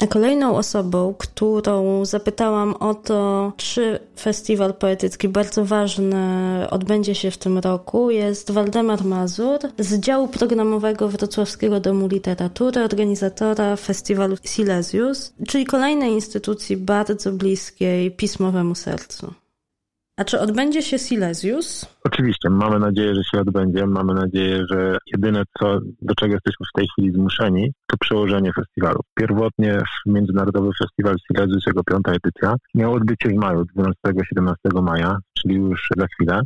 A 0.00 0.06
kolejną 0.06 0.56
osobą, 0.56 1.14
którą 1.18 2.04
zapytałam 2.04 2.74
o 2.74 2.94
to, 2.94 3.52
czy 3.56 4.00
festiwal 4.20 4.74
poetycki 4.74 5.28
bardzo 5.28 5.64
ważny 5.64 6.16
odbędzie 6.70 7.14
się 7.14 7.30
w 7.30 7.38
tym 7.38 7.58
roku, 7.58 8.10
jest 8.10 8.50
Waldemar 8.50 9.04
Mazur 9.04 9.58
z 9.78 10.00
działu 10.00 10.28
programowego 10.28 11.08
Wrocławskiego 11.08 11.80
Domu 11.80 12.08
Literatury, 12.08 12.84
organizatora 12.84 13.76
festiwalu 13.76 14.36
Silesius, 14.44 15.32
czyli 15.48 15.64
kolejnej 15.64 16.12
instytucji 16.12 16.76
bardzo 16.76 17.32
bliskiej 17.32 18.10
pismowemu 18.10 18.74
sercu. 18.74 19.34
A 20.16 20.24
czy 20.24 20.40
odbędzie 20.40 20.82
się 20.82 20.98
Silesius? 20.98 21.86
Oczywiście, 22.04 22.50
mamy 22.50 22.78
nadzieję, 22.78 23.14
że 23.14 23.24
się 23.24 23.40
odbędzie. 23.40 23.86
Mamy 23.86 24.14
nadzieję, 24.14 24.64
że 24.70 24.96
jedyne, 25.06 25.42
co, 25.58 25.78
do 26.02 26.14
czego 26.14 26.34
jesteśmy 26.34 26.66
w 26.66 26.78
tej 26.78 26.88
chwili 26.88 27.12
zmuszeni, 27.12 27.72
to 27.86 27.96
przełożenie 28.00 28.52
festiwalu. 28.52 29.00
Pierwotnie 29.14 29.78
Międzynarodowy 30.06 30.70
Festiwal 30.78 31.16
Silesius, 31.26 31.66
jego 31.66 31.84
piąta 31.84 32.12
edycja, 32.12 32.54
miał 32.74 32.92
odbycie 32.92 33.28
w 33.28 33.34
maju, 33.34 33.64
12-17 34.06 34.54
maja, 34.82 35.18
czyli 35.38 35.54
już 35.54 35.88
za 35.96 36.06
chwilę. 36.06 36.40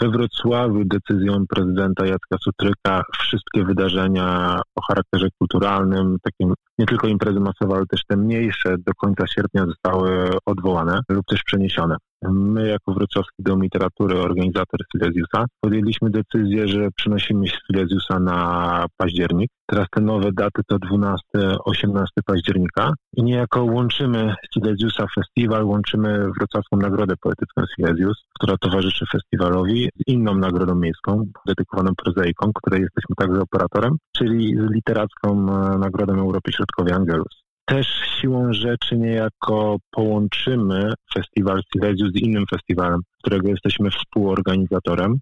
We 0.00 0.08
Wrocławiu 0.08 0.84
decyzją 0.84 1.44
prezydenta 1.48 2.06
Jacka 2.06 2.36
Sutryka 2.42 3.02
wszystkie 3.18 3.64
wydarzenia 3.64 4.60
o 4.76 4.82
charakterze 4.88 5.28
kulturalnym, 5.38 6.16
takim 6.22 6.54
nie 6.78 6.86
tylko 6.86 7.08
imprezy 7.08 7.40
masowe, 7.40 7.76
ale 7.76 7.86
też 7.86 8.00
te 8.08 8.16
mniejsze 8.16 8.76
do 8.86 8.92
końca 8.94 9.26
sierpnia 9.26 9.66
zostały 9.66 10.30
odwołane 10.46 11.00
lub 11.08 11.26
też 11.26 11.42
przeniesione. 11.42 11.96
My 12.22 12.68
jako 12.68 12.92
Wrocławski 12.92 13.42
Dom 13.42 13.62
Literatury, 13.62 14.20
organizator 14.20 14.80
Silesiusa, 14.92 15.44
podjęliśmy 15.60 16.10
decyzję, 16.10 16.68
że 16.68 16.88
przenosimy 16.96 17.46
Silesiusa 17.48 18.20
na 18.20 18.86
październik. 18.96 19.50
Teraz 19.66 19.86
te 19.90 20.00
nowe 20.00 20.32
daty 20.32 20.62
to 20.66 20.76
12-18 20.76 22.04
października 22.26 22.92
i 23.16 23.22
niejako 23.22 23.64
łączymy 23.64 24.34
Silesiusa 24.54 25.06
Festiwal, 25.14 25.64
łączymy 25.64 26.18
Wrocławską 26.38 26.76
Nagrodę 26.76 27.14
Poetycką 27.20 27.62
Silesius, 27.76 28.24
która 28.34 28.56
towarzyszy 28.56 29.04
festiwalowi 29.12 29.88
z 29.96 30.02
inną 30.06 30.34
nagrodą 30.34 30.74
miejską, 30.74 31.24
dedykowaną 31.46 31.92
prozaiką, 31.94 32.50
której 32.54 32.80
jesteśmy 32.80 33.16
także 33.16 33.40
operatorem, 33.40 33.96
czyli 34.16 34.56
z 34.56 34.70
literacką 34.70 35.30
e, 35.32 35.78
Nagrodą 35.78 36.14
Europy 36.14 36.52
Środkowej 36.52 36.92
Angelus 36.92 37.47
też 37.68 37.86
siłą 38.20 38.52
rzeczy 38.52 38.96
niejako 38.96 39.76
połączymy 39.90 40.92
festiwal 41.14 41.60
Silesius 41.72 42.12
z 42.12 42.16
innym 42.16 42.44
festiwalem, 42.50 43.00
którego 43.18 43.48
jesteśmy 43.48 43.90
współorganizatorem, 43.90 45.18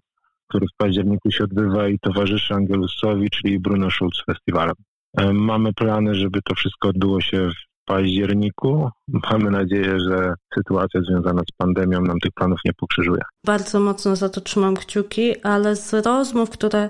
który 0.47 0.65
w 0.67 0.77
październiku 0.77 1.31
się 1.31 1.43
odbywa 1.43 1.87
i 1.87 1.99
towarzyszy 1.99 2.53
Angelusowi, 2.53 3.29
czyli 3.29 3.59
Bruno 3.59 3.91
Schulz 3.91 4.23
Festiwalem. 4.25 4.75
E, 5.17 5.33
mamy 5.33 5.73
plany, 5.73 6.15
żeby 6.15 6.39
to 6.41 6.55
wszystko 6.55 6.89
odbyło 6.89 7.21
się 7.21 7.49
w 7.49 7.85
październiku. 7.85 8.89
Mamy 9.07 9.51
nadzieję, 9.51 9.99
że 9.99 10.33
sytuacja 10.57 11.01
związana 11.01 11.41
z 11.41 11.55
pandemią 11.57 12.01
nam 12.01 12.19
tych 12.19 12.31
planów 12.31 12.59
nie 12.65 12.73
pokrzyżuje. 12.73 13.21
Bardzo 13.45 13.79
mocno 13.79 14.15
za 14.15 14.29
to 14.29 14.41
trzymam 14.41 14.75
kciuki, 14.75 15.41
ale 15.43 15.75
z 15.75 15.93
rozmów, 15.93 16.49
które 16.49 16.87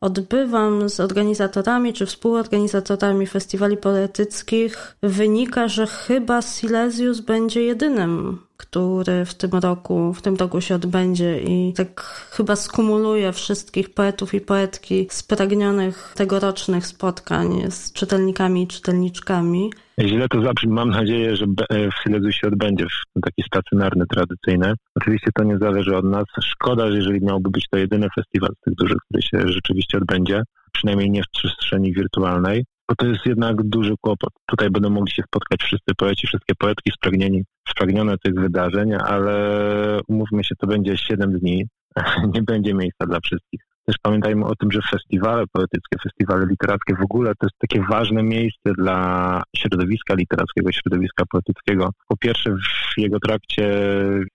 odbywam 0.00 0.88
z 0.90 1.00
organizatorami 1.00 1.92
czy 1.92 2.06
współorganizatorami 2.06 3.26
festiwali 3.26 3.76
poetyckich, 3.76 4.96
wynika, 5.02 5.68
że 5.68 5.86
chyba 5.86 6.42
Silesius 6.42 7.20
będzie 7.20 7.62
jedynym, 7.62 8.38
który 8.60 9.24
w 9.24 9.34
tym 9.34 9.50
roku, 9.50 10.14
w 10.14 10.22
tym 10.22 10.36
roku 10.36 10.60
się 10.60 10.74
odbędzie 10.74 11.40
i 11.40 11.72
tak 11.76 12.00
chyba 12.30 12.56
skumuluje 12.56 13.32
wszystkich 13.32 13.94
poetów 13.94 14.34
i 14.34 14.40
poetki 14.40 15.06
spragnionych 15.10 16.12
tegorocznych 16.16 16.86
spotkań 16.86 17.70
z 17.70 17.92
czytelnikami 17.92 18.62
i 18.62 18.66
czytelniczkami. 18.66 19.70
Źle 20.00 20.28
to 20.28 20.42
zabrzmi. 20.42 20.72
Mam 20.72 20.90
nadzieję, 20.90 21.36
że 21.36 21.46
w 21.70 22.02
Silezu 22.02 22.32
się 22.32 22.48
odbędzie 22.48 22.86
w 22.86 23.20
taki 23.20 23.42
stacjonarny, 23.42 24.04
tradycyjny. 24.06 24.74
Oczywiście 24.94 25.30
to 25.34 25.44
nie 25.44 25.58
zależy 25.58 25.96
od 25.96 26.04
nas. 26.04 26.24
Szkoda, 26.42 26.90
że 26.90 26.96
jeżeli 26.96 27.20
miałby 27.24 27.50
być 27.50 27.66
to 27.70 27.78
jedyny 27.78 28.08
festiwal 28.14 28.50
z 28.56 28.60
tych 28.60 28.74
dużych, 28.74 28.98
który 29.08 29.22
się 29.22 29.52
rzeczywiście 29.52 29.98
odbędzie, 29.98 30.42
przynajmniej 30.72 31.10
nie 31.10 31.22
w 31.22 31.30
przestrzeni 31.32 31.92
wirtualnej, 31.92 32.64
bo 32.90 32.96
to 32.96 33.06
jest 33.06 33.26
jednak 33.26 33.62
duży 33.62 33.94
kłopot. 34.00 34.32
Tutaj 34.46 34.70
będą 34.70 34.90
mogli 34.90 35.12
się 35.12 35.22
spotkać 35.22 35.60
wszyscy 35.62 35.94
poeci, 35.96 36.26
wszystkie 36.26 36.54
poetki 36.54 36.92
spragnieni, 36.92 37.44
spragnione 37.68 38.14
tych 38.24 38.34
wydarzeń, 38.34 38.94
ale 38.94 40.00
umówmy 40.08 40.44
się, 40.44 40.54
to 40.58 40.66
będzie 40.66 40.96
7 40.96 41.38
dni. 41.38 41.64
nie 42.34 42.42
będzie 42.42 42.74
miejsca 42.74 43.06
dla 43.06 43.20
wszystkich. 43.20 43.60
Też 43.86 43.96
pamiętajmy 44.02 44.44
o 44.44 44.56
tym, 44.56 44.72
że 44.72 44.80
festiwale 44.90 45.44
poetyckie, 45.52 45.98
festiwale 46.02 46.46
literackie 46.46 46.94
w 46.94 47.02
ogóle 47.02 47.32
to 47.38 47.46
jest 47.46 47.58
takie 47.58 47.82
ważne 47.90 48.22
miejsce 48.22 48.72
dla 48.78 49.42
środowiska 49.56 50.14
literackiego, 50.14 50.72
środowiska 50.72 51.24
poetyckiego. 51.32 51.90
Po 52.08 52.16
pierwsze 52.16 52.54
w 52.54 52.98
jego 52.98 53.20
trakcie 53.20 53.72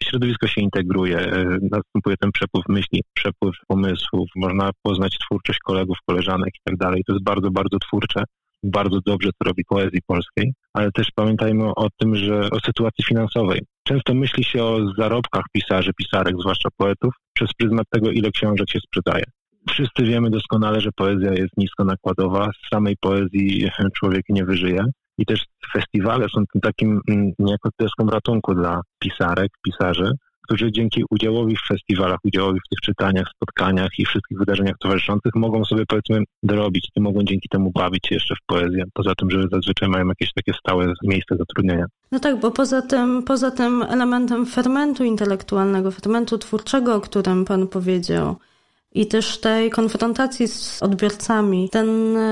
środowisko 0.03 0.47
się 0.47 0.61
integruje, 0.61 1.17
następuje 1.71 2.17
ten 2.19 2.31
przepływ 2.31 2.65
myśli, 2.69 3.03
przepływ 3.13 3.55
pomysłów, 3.67 4.29
można 4.35 4.69
poznać 4.83 5.17
twórczość 5.17 5.59
kolegów, 5.59 5.97
koleżanek 6.05 6.49
i 6.55 6.63
tak 6.63 6.77
dalej. 6.77 7.03
To 7.07 7.13
jest 7.13 7.25
bardzo, 7.25 7.51
bardzo 7.51 7.79
twórcze 7.79 8.23
bardzo 8.65 8.99
dobrze 9.05 9.29
to 9.29 9.49
robi 9.49 9.63
poezji 9.65 9.99
polskiej, 10.07 10.53
ale 10.73 10.91
też 10.91 11.07
pamiętajmy 11.15 11.75
o 11.75 11.87
tym, 11.99 12.15
że 12.15 12.49
o 12.49 12.59
sytuacji 12.59 13.03
finansowej. 13.03 13.61
Często 13.83 14.13
myśli 14.13 14.43
się 14.43 14.63
o 14.63 14.93
zarobkach 14.97 15.43
pisarzy, 15.51 15.91
pisarek, 15.93 16.35
zwłaszcza 16.39 16.69
poetów, 16.77 17.13
przez 17.33 17.49
pryzmat 17.57 17.85
tego, 17.89 18.11
ile 18.11 18.31
książek 18.31 18.69
się 18.69 18.79
sprzedaje. 18.79 19.23
Wszyscy 19.69 20.03
wiemy 20.03 20.29
doskonale, 20.29 20.81
że 20.81 20.89
poezja 20.95 21.33
jest 21.33 21.57
nisko 21.57 21.83
nakładowa, 21.83 22.49
z 22.65 22.69
samej 22.73 22.95
poezji 23.01 23.69
człowiek 23.93 24.23
nie 24.29 24.45
wyżyje. 24.45 24.85
I 25.17 25.25
też 25.25 25.45
festiwale 25.73 26.27
są 26.29 26.43
takim 26.61 27.01
mm, 27.07 27.31
niejako 27.39 27.69
deską 27.79 28.07
ratunku 28.07 28.55
dla 28.55 28.81
pisarek, 28.99 29.51
pisarzy, 29.65 30.11
którzy 30.47 30.71
dzięki 30.71 31.03
udziałowi 31.09 31.55
w 31.55 31.67
festiwalach, 31.67 32.19
udziałowi 32.23 32.59
w 32.59 32.69
tych 32.69 32.79
czytaniach, 32.79 33.27
spotkaniach 33.35 33.89
i 33.99 34.05
wszystkich 34.05 34.37
wydarzeniach 34.37 34.75
towarzyszących 34.79 35.35
mogą 35.35 35.65
sobie 35.65 35.85
powiedzmy 35.87 36.23
dorobić 36.43 36.89
i 36.95 37.01
mogą 37.01 37.23
dzięki 37.23 37.49
temu 37.49 37.71
bawić 37.71 38.07
się 38.07 38.15
jeszcze 38.15 38.35
w 38.35 38.45
poezję, 38.45 38.83
poza 38.93 39.15
tym, 39.15 39.31
że 39.31 39.47
zazwyczaj 39.51 39.89
mają 39.89 40.07
jakieś 40.07 40.33
takie 40.33 40.53
stałe 40.53 40.93
miejsce 41.03 41.35
zatrudnienia. 41.37 41.85
No 42.11 42.19
tak, 42.19 42.39
bo 42.39 42.51
poza 42.51 42.81
tym, 42.81 43.23
poza 43.23 43.51
tym 43.51 43.83
elementem 43.83 44.45
fermentu 44.45 45.03
intelektualnego, 45.03 45.91
fermentu 45.91 46.37
twórczego, 46.37 46.95
o 46.95 47.01
którym 47.01 47.45
pan 47.45 47.67
powiedział, 47.67 48.35
i 48.95 49.05
też 49.05 49.37
tej 49.37 49.69
konfrontacji 49.69 50.47
z 50.47 50.83
odbiorcami. 50.83 51.69
Ten 51.69 51.87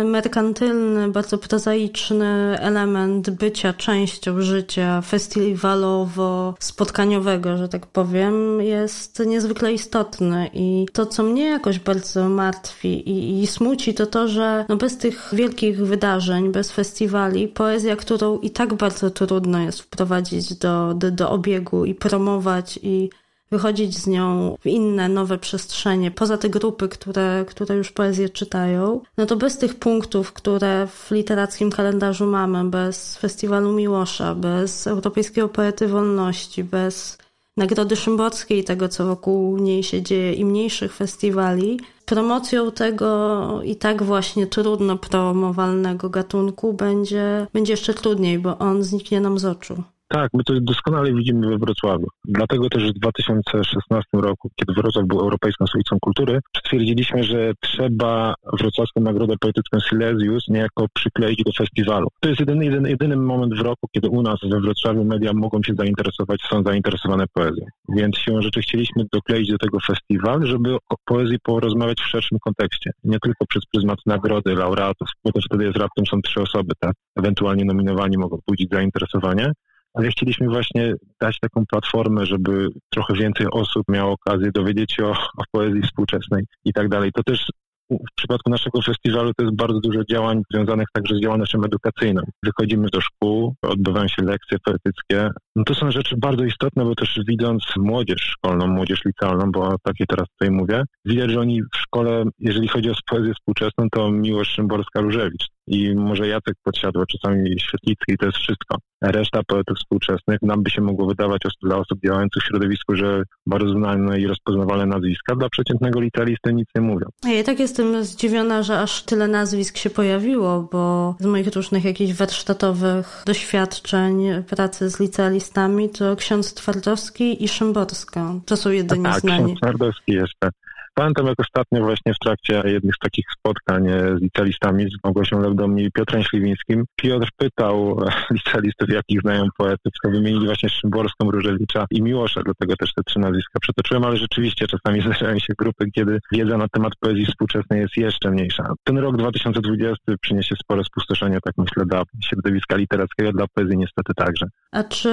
merkantylny, 0.05 1.11
bardzo 1.11 1.37
prozaiczny 1.37 2.57
element 2.59 3.29
bycia 3.29 3.73
częścią 3.73 4.41
życia 4.41 5.01
festiwalowo-spotkaniowego, 5.01 7.57
że 7.57 7.69
tak 7.69 7.87
powiem, 7.87 8.61
jest 8.61 9.23
niezwykle 9.25 9.73
istotny. 9.73 10.49
I 10.53 10.85
to, 10.93 11.05
co 11.05 11.23
mnie 11.23 11.45
jakoś 11.45 11.79
bardzo 11.79 12.29
martwi 12.29 13.09
i, 13.09 13.41
i 13.41 13.47
smuci, 13.47 13.93
to 13.93 14.05
to, 14.05 14.27
że 14.27 14.65
no 14.69 14.77
bez 14.77 14.97
tych 14.97 15.29
wielkich 15.33 15.85
wydarzeń, 15.85 16.51
bez 16.51 16.71
festiwali, 16.71 17.47
poezja, 17.47 17.95
którą 17.95 18.39
i 18.39 18.49
tak 18.49 18.73
bardzo 18.73 19.09
trudno 19.09 19.59
jest 19.59 19.81
wprowadzić 19.81 20.55
do, 20.55 20.93
do, 20.93 21.11
do 21.11 21.29
obiegu 21.29 21.85
i 21.85 21.95
promować 21.95 22.79
i 22.83 23.09
wychodzić 23.53 23.97
z 23.97 24.07
nią 24.07 24.55
w 24.59 24.67
inne, 24.67 25.09
nowe 25.09 25.37
przestrzenie, 25.37 26.11
poza 26.11 26.37
te 26.37 26.49
grupy, 26.49 26.89
które, 26.89 27.45
które 27.47 27.75
już 27.75 27.91
poezję 27.91 28.29
czytają, 28.29 29.01
no 29.17 29.25
to 29.25 29.35
bez 29.35 29.57
tych 29.57 29.75
punktów, 29.75 30.33
które 30.33 30.87
w 30.87 31.11
literackim 31.11 31.71
kalendarzu 31.71 32.25
mamy, 32.25 32.69
bez 32.69 33.17
Festiwalu 33.17 33.73
Miłosza, 33.73 34.35
bez 34.35 34.87
Europejskiego 34.87 35.49
Poety 35.49 35.87
Wolności, 35.87 36.63
bez 36.63 37.17
Nagrody 37.57 37.95
Szymborskiej 37.95 38.59
i 38.59 38.63
tego, 38.63 38.89
co 38.89 39.05
wokół 39.05 39.57
niej 39.57 39.83
się 39.83 40.01
dzieje 40.01 40.33
i 40.33 40.45
mniejszych 40.45 40.93
festiwali, 40.93 41.79
promocją 42.05 42.71
tego 42.71 43.61
i 43.63 43.75
tak 43.75 44.03
właśnie 44.03 44.47
trudno 44.47 44.97
promowalnego 44.97 46.09
gatunku 46.09 46.73
będzie, 46.73 47.47
będzie 47.53 47.73
jeszcze 47.73 47.93
trudniej, 47.93 48.39
bo 48.39 48.57
on 48.57 48.83
zniknie 48.83 49.21
nam 49.21 49.39
z 49.39 49.45
oczu. 49.45 49.83
Tak, 50.07 50.29
my 50.33 50.43
to 50.43 50.53
doskonale 50.61 51.13
widzimy 51.13 51.47
we 51.47 51.57
Wrocławiu. 51.57 52.07
Dlatego 52.25 52.69
też 52.69 52.89
w 52.89 52.93
2016 52.93 54.03
roku, 54.13 54.49
kiedy 54.55 54.73
Wrocław 54.73 55.05
był 55.07 55.19
Europejską 55.19 55.67
Stolicą 55.67 55.97
Kultury, 56.01 56.39
stwierdziliśmy, 56.57 57.23
że 57.23 57.51
trzeba 57.59 58.33
Wrocławską 58.59 59.01
Nagrodę 59.01 59.35
Poetycką 59.39 59.79
Silesius 59.79 60.47
niejako 60.47 60.85
przykleić 60.93 61.43
do 61.43 61.51
festiwalu. 61.57 62.07
To 62.19 62.29
jest 62.29 62.39
jedyny, 62.39 62.65
jedyny, 62.65 62.89
jedyny 62.89 63.17
moment 63.17 63.53
w 63.53 63.61
roku, 63.61 63.87
kiedy 63.91 64.09
u 64.09 64.21
nas 64.21 64.39
we 64.49 64.61
Wrocławiu 64.61 65.03
media 65.03 65.31
mogą 65.33 65.63
się 65.63 65.73
zainteresować, 65.73 66.41
są 66.49 66.63
zainteresowane 66.63 67.25
poezją. 67.33 67.65
Więc 67.89 68.17
siłą 68.17 68.41
rzeczy 68.41 68.61
chcieliśmy 68.61 69.03
dokleić 69.13 69.51
do 69.51 69.57
tego 69.57 69.77
festiwal, 69.87 70.45
żeby 70.45 70.75
o 70.75 70.95
poezji 71.05 71.37
porozmawiać 71.43 72.01
w 72.01 72.07
szerszym 72.07 72.39
kontekście. 72.39 72.91
Nie 73.03 73.19
tylko 73.19 73.45
przez 73.45 73.63
pryzmat 73.65 73.99
nagrody, 74.05 74.55
laureatów, 74.55 75.07
bo 75.25 75.31
to 75.31 75.39
wtedy 75.41 75.63
jest 75.63 75.77
raptem 75.77 76.05
są 76.05 76.21
trzy 76.21 76.41
osoby, 76.41 76.73
tak? 76.79 76.93
Ewentualnie 77.15 77.65
nominowani 77.65 78.17
mogą 78.17 78.39
budzić 78.47 78.69
zainteresowanie, 78.71 79.51
ale 79.93 80.09
chcieliśmy 80.09 80.47
właśnie 80.47 80.93
dać 81.21 81.39
taką 81.39 81.65
platformę, 81.65 82.25
żeby 82.25 82.69
trochę 82.89 83.13
więcej 83.13 83.47
osób 83.51 83.83
miało 83.89 84.11
okazję 84.11 84.51
dowiedzieć 84.51 84.93
się 84.93 85.05
o, 85.05 85.11
o 85.11 85.43
poezji 85.51 85.81
współczesnej 85.81 86.43
i 86.65 86.73
tak 86.73 86.89
dalej. 86.89 87.11
To 87.11 87.23
też 87.23 87.47
w 87.89 88.15
przypadku 88.15 88.49
naszego 88.49 88.81
festiwalu 88.81 89.31
to 89.33 89.43
jest 89.43 89.55
bardzo 89.55 89.79
dużo 89.79 90.03
działań 90.03 90.41
związanych 90.51 90.87
także 90.93 91.15
z 91.15 91.21
działalnością 91.21 91.63
edukacyjną. 91.63 92.21
Wychodzimy 92.43 92.87
do 92.93 93.01
szkół, 93.01 93.55
odbywają 93.61 94.07
się 94.07 94.23
lekcje 94.23 94.57
poetyckie. 94.65 95.29
No 95.55 95.63
to 95.63 95.75
są 95.75 95.91
rzeczy 95.91 96.15
bardzo 96.17 96.43
istotne, 96.43 96.85
bo 96.85 96.95
też 96.95 97.19
widząc 97.27 97.63
młodzież 97.77 98.21
szkolną, 98.21 98.67
młodzież 98.67 99.05
licealną, 99.05 99.51
bo 99.51 99.67
o 99.67 99.75
takiej 99.83 100.07
teraz 100.07 100.27
tutaj 100.29 100.51
mówię, 100.51 100.83
widać, 101.05 101.31
że 101.31 101.39
oni 101.39 101.61
w 101.61 101.77
szkole, 101.77 102.23
jeżeli 102.39 102.67
chodzi 102.67 102.89
o 102.89 102.93
poezję 103.09 103.33
współczesną, 103.33 103.89
to 103.91 104.11
Miłosz 104.11 104.55
Szymborska-Różewicz 104.55 105.47
i 105.67 105.95
może 105.95 106.27
Jacek 106.27 106.55
Podsiadło, 106.63 107.05
czasami 107.05 107.59
Świetlicki, 107.59 108.17
to 108.19 108.25
jest 108.25 108.37
wszystko. 108.37 108.77
Reszta 109.01 109.41
poetów 109.47 109.77
współczesnych 109.77 110.37
nam 110.41 110.63
by 110.63 110.69
się 110.69 110.81
mogło 110.81 111.07
wydawać 111.07 111.41
dla 111.63 111.77
osób 111.77 111.99
działających 112.05 112.43
w 112.43 112.47
środowisku, 112.47 112.95
że 112.95 113.23
bardzo 113.45 113.69
znane 113.69 114.19
i 114.19 114.27
rozpoznawalne 114.27 114.85
nazwiska, 114.85 115.35
dla 115.35 115.49
przeciętnego 115.49 115.99
licealisty 115.99 116.53
nic 116.53 116.67
nie 116.75 116.81
mówią. 116.81 117.07
Ja 117.23 117.43
tak 117.43 117.59
jestem 117.59 118.03
zdziwiona, 118.03 118.63
że 118.63 118.79
aż 118.79 119.03
tyle 119.03 119.27
nazwisk 119.27 119.77
się 119.77 119.89
pojawiło, 119.89 120.69
bo 120.71 121.15
z 121.19 121.25
moich 121.25 121.55
różnych 121.55 121.85
jakichś 121.85 122.13
warsztatowych 122.13 123.23
doświadczeń 123.25 124.23
pracy 124.49 124.89
z 124.89 124.99
licealistami 124.99 125.42
to 125.89 126.15
ksiądz 126.15 126.53
Twardowski 126.53 127.43
i 127.43 127.47
Szymborska. 127.47 128.33
To 128.45 128.57
są 128.57 128.69
jedynie 128.69 129.03
tak, 129.03 129.21
znani. 129.21 129.43
Ksiądz 129.43 129.59
Twardowski 129.59 130.11
jeszcze. 130.11 130.49
Pamiętam 130.95 131.27
jak 131.27 131.39
ostatnio 131.39 131.81
właśnie 131.81 132.13
w 132.13 132.19
trakcie 132.19 132.61
jednych 132.65 132.95
z 132.95 132.99
takich 132.99 133.25
spotkań 133.39 133.89
z 134.17 134.21
licealistami, 134.21 134.85
z 134.89 135.03
Małgosią 135.03 135.41
Lewdą 135.41 135.75
i 135.75 135.91
Piotrem 135.91 136.23
Śliwińskim, 136.23 136.85
Piotr 136.95 137.29
pytał 137.37 137.99
licealistów, 138.31 138.89
jakich 138.89 139.21
znają 139.21 139.47
poetów, 139.57 139.93
wymienili 140.03 140.45
właśnie 140.45 140.69
Szymborską, 140.69 141.31
Różewicza 141.31 141.85
i 141.91 142.01
Miłosza, 142.01 142.41
dlatego 142.45 142.75
też 142.75 142.93
te 142.93 143.03
trzy 143.03 143.19
nazwiska 143.19 143.59
przytoczyłem, 143.59 144.03
ale 144.03 144.17
rzeczywiście 144.17 144.67
czasami 144.67 145.01
zdarzają 145.05 145.39
się 145.39 145.53
grupy, 145.57 145.91
kiedy 145.91 146.19
wiedza 146.31 146.57
na 146.57 146.67
temat 146.67 146.93
poezji 146.99 147.25
współczesnej 147.25 147.81
jest 147.81 147.97
jeszcze 147.97 148.31
mniejsza. 148.31 148.73
Ten 148.83 148.97
rok 148.97 149.17
2020 149.17 149.95
przyniesie 150.21 150.55
spore 150.55 150.83
spustoszenie, 150.83 151.39
tak 151.43 151.53
myślę, 151.57 151.85
dla 151.85 152.03
środowiska 152.23 152.75
literackiego, 152.75 153.31
dla 153.31 153.45
poezji 153.53 153.77
niestety 153.77 154.13
także. 154.15 154.45
A 154.71 154.83
czy 154.83 155.09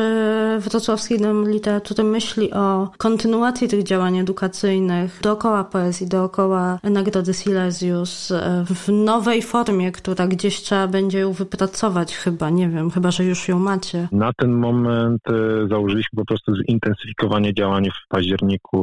Wrocławski 0.58 1.18
Dom 1.18 1.50
Literatury 1.50 2.04
myśli 2.04 2.52
o 2.52 2.90
kontynuacji 2.98 3.68
tych 3.68 3.82
działań 3.82 4.18
edukacyjnych 4.18 5.20
dookoła 5.22 5.69
poezji, 5.70 6.06
dookoła 6.08 6.78
Nagrody 6.82 7.34
Silesius 7.34 8.30
e, 8.30 8.64
w 8.66 8.88
nowej 8.88 9.42
formie, 9.42 9.92
która 9.92 10.26
gdzieś 10.26 10.60
trzeba 10.62 10.88
będzie 10.88 11.18
ją 11.18 11.32
wypracować 11.32 12.16
chyba, 12.16 12.50
nie 12.50 12.68
wiem, 12.68 12.90
chyba, 12.90 13.10
że 13.10 13.24
już 13.24 13.48
ją 13.48 13.58
macie. 13.58 14.08
Na 14.12 14.32
ten 14.32 14.52
moment 14.52 15.20
e, 15.28 15.68
założyliśmy 15.68 16.16
po 16.16 16.24
prostu 16.24 16.52
zintensyfikowanie 16.70 17.54
działań 17.54 17.84
w 17.84 18.08
październiku, 18.08 18.80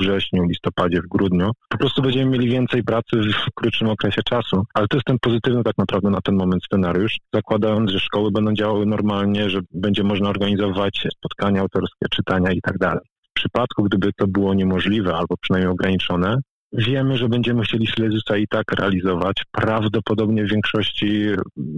wrześniu, 0.00 0.42
listopadzie, 0.42 1.00
w 1.02 1.08
grudniu. 1.08 1.50
Po 1.68 1.78
prostu 1.78 2.02
będziemy 2.02 2.30
mieli 2.30 2.48
więcej 2.48 2.82
pracy 2.82 3.16
w 3.16 3.54
krótszym 3.54 3.88
okresie 3.88 4.22
czasu, 4.22 4.64
ale 4.74 4.88
to 4.88 4.96
jest 4.96 5.06
ten 5.06 5.18
pozytywny 5.18 5.64
tak 5.64 5.78
naprawdę 5.78 6.10
na 6.10 6.20
ten 6.20 6.36
moment 6.36 6.64
scenariusz, 6.64 7.16
zakładając, 7.34 7.90
że 7.90 7.98
szkoły 7.98 8.30
będą 8.30 8.54
działały 8.54 8.86
normalnie, 8.86 9.50
że 9.50 9.60
będzie 9.74 10.04
można 10.04 10.28
organizować 10.28 11.06
spotkania 11.18 11.60
autorskie, 11.60 12.06
czytania 12.10 12.52
i 12.52 12.60
tak 12.60 12.78
dalej. 12.78 13.13
Przypadku, 13.34 13.82
gdyby 13.82 14.12
to 14.12 14.26
było 14.26 14.54
niemożliwe 14.54 15.14
albo 15.14 15.36
przynajmniej 15.36 15.72
ograniczone, 15.72 16.36
Wiemy, 16.76 17.16
że 17.16 17.28
będziemy 17.28 17.62
chcieli 17.62 17.86
Silezusa 17.86 18.36
i 18.36 18.46
tak 18.48 18.72
realizować. 18.72 19.42
Prawdopodobnie 19.52 20.44
w 20.44 20.50
większości, 20.50 21.26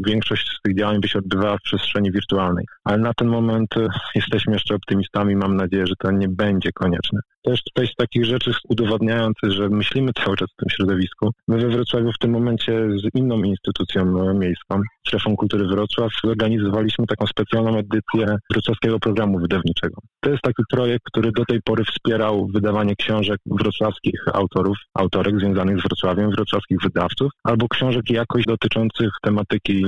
większość 0.07 0.49
z 0.59 0.63
tych 0.63 0.79
działań 0.79 1.01
by 1.01 1.09
się 1.09 1.19
odbywała 1.19 1.59
w 1.59 1.63
przestrzeni 1.63 2.13
wirtualnej. 2.13 2.65
Ale 2.85 2.99
na 2.99 3.15
ten 3.15 3.29
moment 3.29 3.75
jesteśmy 4.15 4.53
jeszcze 4.53 4.75
optymistami. 4.75 5.37
Mam 5.37 5.57
nadzieję, 5.57 5.87
że 5.87 5.95
to 5.99 6.11
nie 6.11 6.29
będzie 6.29 6.73
konieczne. 6.73 7.21
Też 7.47 7.63
tutaj 7.63 7.87
z 7.87 7.95
takich 7.95 8.25
rzeczy 8.25 8.53
udowadniających, 8.69 9.53
że 9.53 9.69
myślimy 9.69 10.11
cały 10.25 10.37
czas 10.37 10.49
w 10.53 10.57
tym 10.57 10.71
środowisku. 10.71 11.31
My 11.49 11.59
we 11.59 11.69
Wrocławiu 11.69 12.13
w 12.13 12.19
tym 12.19 12.31
momencie 12.31 12.89
z 12.91 13.19
inną 13.19 13.43
instytucją 13.43 14.35
miejską, 14.35 14.81
Strefą 15.07 15.37
Kultury 15.37 15.67
Wrocław, 15.67 16.11
zorganizowaliśmy 16.25 17.07
taką 17.07 17.27
specjalną 17.27 17.79
edycję 17.79 18.37
wrocławskiego 18.51 18.99
programu 18.99 19.39
wydawniczego. 19.39 20.01
To 20.21 20.31
jest 20.31 20.43
taki 20.43 20.63
projekt, 20.71 21.05
który 21.05 21.33
do 21.33 21.45
tej 21.45 21.63
pory 21.63 21.85
wspierał 21.85 22.47
wydawanie 22.55 22.97
książek 22.97 23.41
wrocławskich 23.47 24.21
autorów, 24.33 24.77
autorek 24.95 25.41
związanych 25.41 25.79
z 25.81 25.83
Wrocławiem, 25.83 26.31
wrocławskich 26.31 26.79
wydawców, 26.83 27.33
albo 27.45 27.69
książek 27.69 28.11
jakoś 28.11 28.45
dotyczących 28.45 29.11
tematyki 29.23 29.85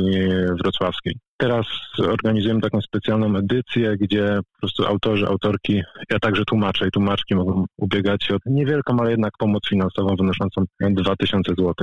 wrocławskiej. 0.63 1.15
Teraz 1.41 1.67
organizujemy 2.09 2.61
taką 2.61 2.81
specjalną 2.81 3.37
edycję, 3.37 3.97
gdzie 4.01 4.39
po 4.53 4.61
prostu 4.61 4.87
autorzy, 4.87 5.27
autorki, 5.27 5.83
ja 6.11 6.19
także 6.19 6.45
tłumaczę 6.45 6.89
i 6.89 6.91
tłumaczki 6.91 7.35
mogą 7.35 7.65
ubiegać 7.77 8.25
się 8.25 8.35
o 8.35 8.39
niewielką, 8.47 8.97
ale 9.01 9.11
jednak 9.11 9.33
pomoc 9.39 9.69
finansową 9.69 10.17
wynoszącą 10.17 10.65
2000 10.81 11.51
zł. 11.51 11.75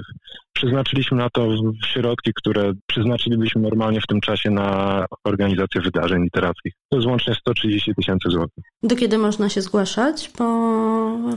Przeznaczyliśmy 0.54 1.18
na 1.18 1.30
to 1.30 1.48
środki, 1.86 2.32
które 2.36 2.74
przeznaczylibyśmy 2.88 3.62
normalnie 3.62 4.02
w 4.02 4.08
tym 4.08 4.22
czasie 4.22 4.52
na 4.52 5.06
organizację 5.24 5.82
wydarzeń 5.82 6.24
literackich. 6.24 6.74
To 6.90 6.98
jest 6.98 7.08
łącznie 7.08 7.36
130 7.36 7.96
tysięcy 7.96 8.30
złotych. 8.30 8.64
Do 8.84 8.96
kiedy 8.96 9.18
można 9.18 9.50
się 9.50 9.62
zgłaszać 9.62 10.30
po, 10.30 10.46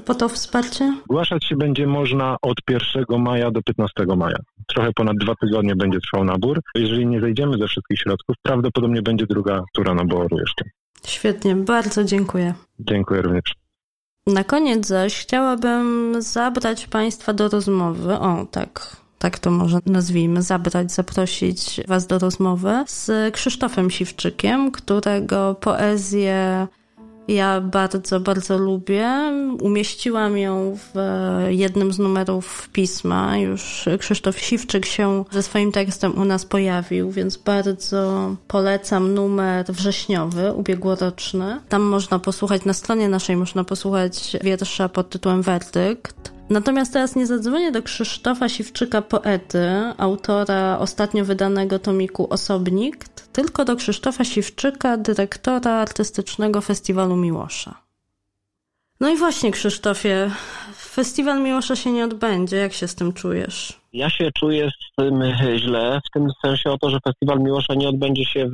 po 0.07 0.15
to 0.15 0.29
wsparcie? 0.29 0.95
Zgłaszać 1.05 1.45
się 1.45 1.57
będzie 1.57 1.87
można 1.87 2.37
od 2.43 2.57
1 2.71 3.23
maja 3.23 3.51
do 3.51 3.63
15 3.63 3.93
maja. 4.17 4.39
Trochę 4.67 4.93
ponad 4.93 5.17
dwa 5.17 5.35
tygodnie 5.35 5.77
będzie 5.77 5.99
trwał 6.01 6.25
nabór. 6.25 6.61
Jeżeli 6.75 7.07
nie 7.07 7.21
zejdziemy 7.21 7.59
ze 7.59 7.67
wszystkich 7.67 8.01
środków, 8.09 8.37
prawdopodobnie 8.42 9.03
będzie 9.03 9.27
druga 9.27 9.64
tura 9.75 9.94
naboru 9.94 10.38
jeszcze. 10.38 10.64
Świetnie, 11.07 11.57
bardzo 11.57 12.05
dziękuję. 12.05 12.55
Dziękuję 12.79 13.23
również. 13.23 13.55
Na 14.27 14.44
koniec 14.44 14.87
zaś 14.87 15.14
chciałabym 15.21 16.14
zabrać 16.18 16.87
Państwa 16.87 17.33
do 17.33 17.49
rozmowy. 17.49 18.14
O, 18.14 18.47
tak, 18.51 18.97
tak 19.18 19.38
to 19.38 19.51
może 19.51 19.79
nazwijmy, 19.87 20.42
zabrać, 20.42 20.92
zaprosić 20.92 21.81
Was 21.88 22.07
do 22.07 22.18
rozmowy 22.18 22.85
z 22.87 23.35
Krzysztofem 23.35 23.90
Siwczykiem, 23.90 24.71
którego 24.71 25.55
poezję 25.55 26.66
ja 27.29 27.61
bardzo, 27.61 28.21
bardzo 28.21 28.59
lubię. 28.59 29.11
Umieściłam 29.61 30.38
ją 30.38 30.77
w 30.77 30.99
jednym 31.49 31.93
z 31.93 31.99
numerów 31.99 32.69
pisma. 32.73 33.38
Już 33.38 33.88
Krzysztof 33.99 34.38
Siwczyk 34.38 34.87
się 34.87 35.25
ze 35.31 35.43
swoim 35.43 35.73
tekstem 35.73 36.19
u 36.19 36.25
nas 36.25 36.45
pojawił, 36.45 37.11
więc 37.11 37.37
bardzo 37.37 38.37
polecam 38.49 39.14
numer 39.14 39.67
wrześniowy, 39.69 40.53
ubiegłoroczny. 40.53 41.61
Tam 41.69 41.83
można 41.83 42.19
posłuchać, 42.19 42.64
na 42.64 42.73
stronie 42.73 43.09
naszej 43.09 43.37
można 43.37 43.64
posłuchać 43.64 44.37
wiersza 44.43 44.88
pod 44.88 45.11
tytułem 45.11 45.43
Werdykt. 45.43 46.38
Natomiast 46.51 46.93
teraz 46.93 47.17
nie 47.17 47.27
zadzwonię 47.27 47.73
do 47.73 47.83
Krzysztofa 47.83 48.49
Siwczyka, 48.49 49.03
poety, 49.03 49.69
autora 49.99 50.79
ostatnio 50.79 51.25
wydanego 51.25 51.79
tomiku 51.79 52.27
Osobnik, 52.31 53.09
tylko 53.09 53.65
do 53.65 53.77
Krzysztofa 53.77 54.25
Siwczyka, 54.25 54.97
dyrektora 54.97 55.71
artystycznego 55.71 56.61
Festiwalu 56.61 57.17
Miłosza. 57.17 57.83
No 59.01 59.09
i 59.09 59.17
właśnie, 59.17 59.51
Krzysztofie, 59.51 60.31
festiwal 60.77 61.43
Miłosza 61.43 61.77
się 61.77 61.93
nie 61.93 62.05
odbędzie. 62.05 62.57
Jak 62.57 62.73
się 62.73 62.89
z 62.89 62.95
tym 62.95 63.13
czujesz? 63.13 63.78
Ja 63.92 64.11
się 64.11 64.31
czuję 64.33 64.70
z 64.70 64.96
tym 64.96 65.22
źle, 65.57 66.01
w 66.07 66.11
tym 66.11 66.29
sensie 66.44 66.70
o 66.70 66.79
to, 66.79 66.90
że 66.90 66.98
Festiwal 67.05 67.40
Miłosza 67.40 67.74
nie 67.74 67.88
odbędzie 67.88 68.24
się 68.24 68.46
w, 68.46 68.53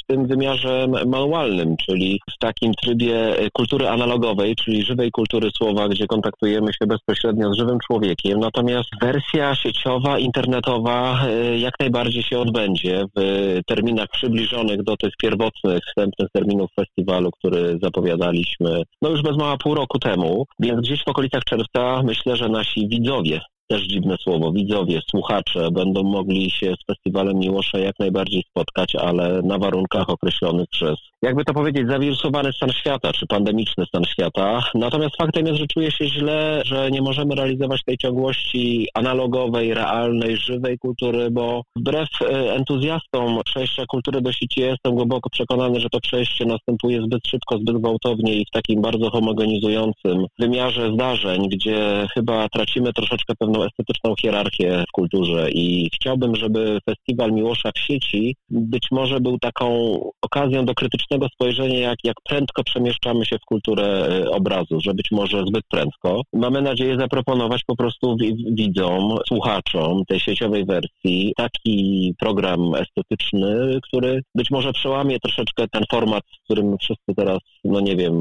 w 0.00 0.06
tym 0.06 0.26
wymiarze 0.26 0.86
manualnym, 1.06 1.76
czyli 1.76 2.20
w 2.34 2.38
takim 2.38 2.74
trybie 2.74 3.36
kultury 3.52 3.88
analogowej, 3.88 4.56
czyli 4.56 4.82
żywej 4.82 5.10
kultury 5.10 5.50
słowa, 5.56 5.88
gdzie 5.88 6.06
kontaktujemy 6.06 6.72
się 6.72 6.86
bezpośrednio 6.86 7.52
z 7.52 7.56
żywym 7.56 7.78
człowiekiem. 7.86 8.40
Natomiast 8.40 8.88
wersja 9.00 9.54
sieciowa, 9.54 10.18
internetowa 10.18 11.26
e, 11.26 11.58
jak 11.58 11.74
najbardziej 11.80 12.22
się 12.22 12.38
odbędzie 12.38 13.04
w 13.16 13.58
terminach 13.66 14.08
przybliżonych 14.08 14.82
do 14.82 14.96
tych 14.96 15.12
pierwotnych, 15.22 15.80
wstępnych 15.88 16.28
terminów 16.32 16.70
festiwalu, 16.80 17.30
który 17.30 17.78
zapowiadaliśmy 17.82 18.82
no 19.02 19.10
już 19.10 19.22
bez 19.22 19.36
mała 19.36 19.56
pół 19.56 19.74
roku 19.74 19.98
temu. 19.98 20.46
Więc 20.60 20.80
gdzieś 20.80 21.04
w 21.04 21.08
okolicach 21.08 21.44
czerwca 21.44 22.02
myślę, 22.02 22.36
że 22.36 22.48
nasi 22.48 22.88
widzowie 22.88 23.40
też 23.72 23.86
dziwne 23.86 24.16
słowo, 24.16 24.52
widzowie, 24.52 25.00
słuchacze 25.10 25.70
będą 25.70 26.02
mogli 26.02 26.50
się 26.50 26.74
z 26.82 26.86
Festiwalem 26.86 27.38
Miłosza 27.38 27.78
jak 27.78 27.98
najbardziej 27.98 28.42
spotkać, 28.50 28.94
ale 28.94 29.42
na 29.42 29.58
warunkach 29.58 30.10
określonych 30.10 30.68
przez, 30.70 30.96
jakby 31.22 31.44
to 31.44 31.54
powiedzieć, 31.54 31.88
zawirusowany 31.88 32.52
stan 32.52 32.70
świata, 32.70 33.12
czy 33.12 33.26
pandemiczny 33.26 33.86
stan 33.86 34.04
świata. 34.04 34.60
Natomiast 34.74 35.16
faktem 35.16 35.46
jest, 35.46 35.58
że 35.58 35.66
czuję 35.66 35.90
się 35.90 36.08
źle, 36.08 36.62
że 36.64 36.90
nie 36.90 37.02
możemy 37.02 37.34
realizować 37.34 37.84
tej 37.84 37.98
ciągłości 37.98 38.88
analogowej, 38.94 39.74
realnej, 39.74 40.36
żywej 40.36 40.78
kultury, 40.78 41.30
bo 41.30 41.62
wbrew 41.76 42.08
e, 42.22 42.54
entuzjastom 42.54 43.40
przejścia 43.44 43.86
kultury 43.86 44.20
do 44.20 44.32
sieci 44.32 44.60
jestem 44.60 44.94
głęboko 44.94 45.30
przekonany, 45.30 45.80
że 45.80 45.90
to 45.90 46.00
przejście 46.00 46.44
następuje 46.44 47.02
zbyt 47.02 47.26
szybko, 47.26 47.58
zbyt 47.58 47.76
gwałtownie 47.76 48.34
i 48.34 48.44
w 48.44 48.50
takim 48.50 48.82
bardzo 48.82 49.10
homogenizującym 49.10 50.26
wymiarze 50.38 50.92
zdarzeń, 50.94 51.48
gdzie 51.48 52.06
chyba 52.14 52.48
tracimy 52.48 52.92
troszeczkę 52.92 53.34
pewną 53.38 53.64
estetyczną 53.64 54.14
hierarchię 54.22 54.84
w 54.88 54.92
kulturze 54.92 55.50
i 55.50 55.90
chciałbym, 55.94 56.36
żeby 56.36 56.78
Festiwal 56.90 57.32
Miłosza 57.32 57.70
w 57.76 57.78
sieci 57.78 58.36
być 58.50 58.86
może 58.90 59.20
był 59.20 59.38
taką 59.38 59.98
okazją 60.22 60.64
do 60.64 60.74
krytycznego 60.74 61.11
spojrzenia, 61.34 61.78
jak, 61.78 61.98
jak 62.04 62.16
prędko 62.28 62.64
przemieszczamy 62.64 63.26
się 63.26 63.38
w 63.38 63.44
kulturę 63.44 63.84
e, 63.86 64.30
obrazu, 64.30 64.80
że 64.80 64.94
być 64.94 65.10
może 65.10 65.42
zbyt 65.48 65.64
prędko. 65.70 66.20
Mamy 66.32 66.62
nadzieję 66.62 66.96
zaproponować 66.98 67.64
po 67.66 67.76
prostu 67.76 68.16
widzom, 68.52 69.16
słuchaczom 69.28 70.04
tej 70.08 70.20
sieciowej 70.20 70.64
wersji 70.64 71.32
taki 71.36 72.14
program 72.20 72.74
estetyczny, 72.74 73.80
który 73.82 74.22
być 74.34 74.50
może 74.50 74.72
przełamie 74.72 75.18
troszeczkę 75.20 75.68
ten 75.68 75.84
format, 75.90 76.22
z 76.40 76.44
którym 76.44 76.78
wszyscy 76.78 77.14
teraz, 77.16 77.38
no 77.64 77.80
nie 77.80 77.96
wiem, 77.96 78.14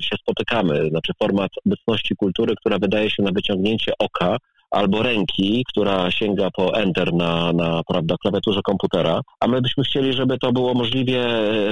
się 0.00 0.16
spotykamy, 0.16 0.88
znaczy 0.88 1.12
format 1.22 1.50
obecności 1.66 2.16
kultury, 2.16 2.54
która 2.56 2.78
wydaje 2.78 3.10
się 3.10 3.22
na 3.22 3.30
wyciągnięcie 3.34 3.92
oka, 3.98 4.36
albo 4.72 5.02
ręki, 5.02 5.64
która 5.68 6.10
sięga 6.10 6.50
po 6.50 6.74
enter 6.74 7.14
na, 7.14 7.52
na 7.52 7.82
prawda, 7.88 8.14
klawiaturze 8.22 8.60
komputera, 8.62 9.20
a 9.40 9.48
my 9.48 9.60
byśmy 9.62 9.84
chcieli, 9.84 10.12
żeby 10.12 10.38
to 10.38 10.52
było 10.52 10.74
możliwie 10.74 11.26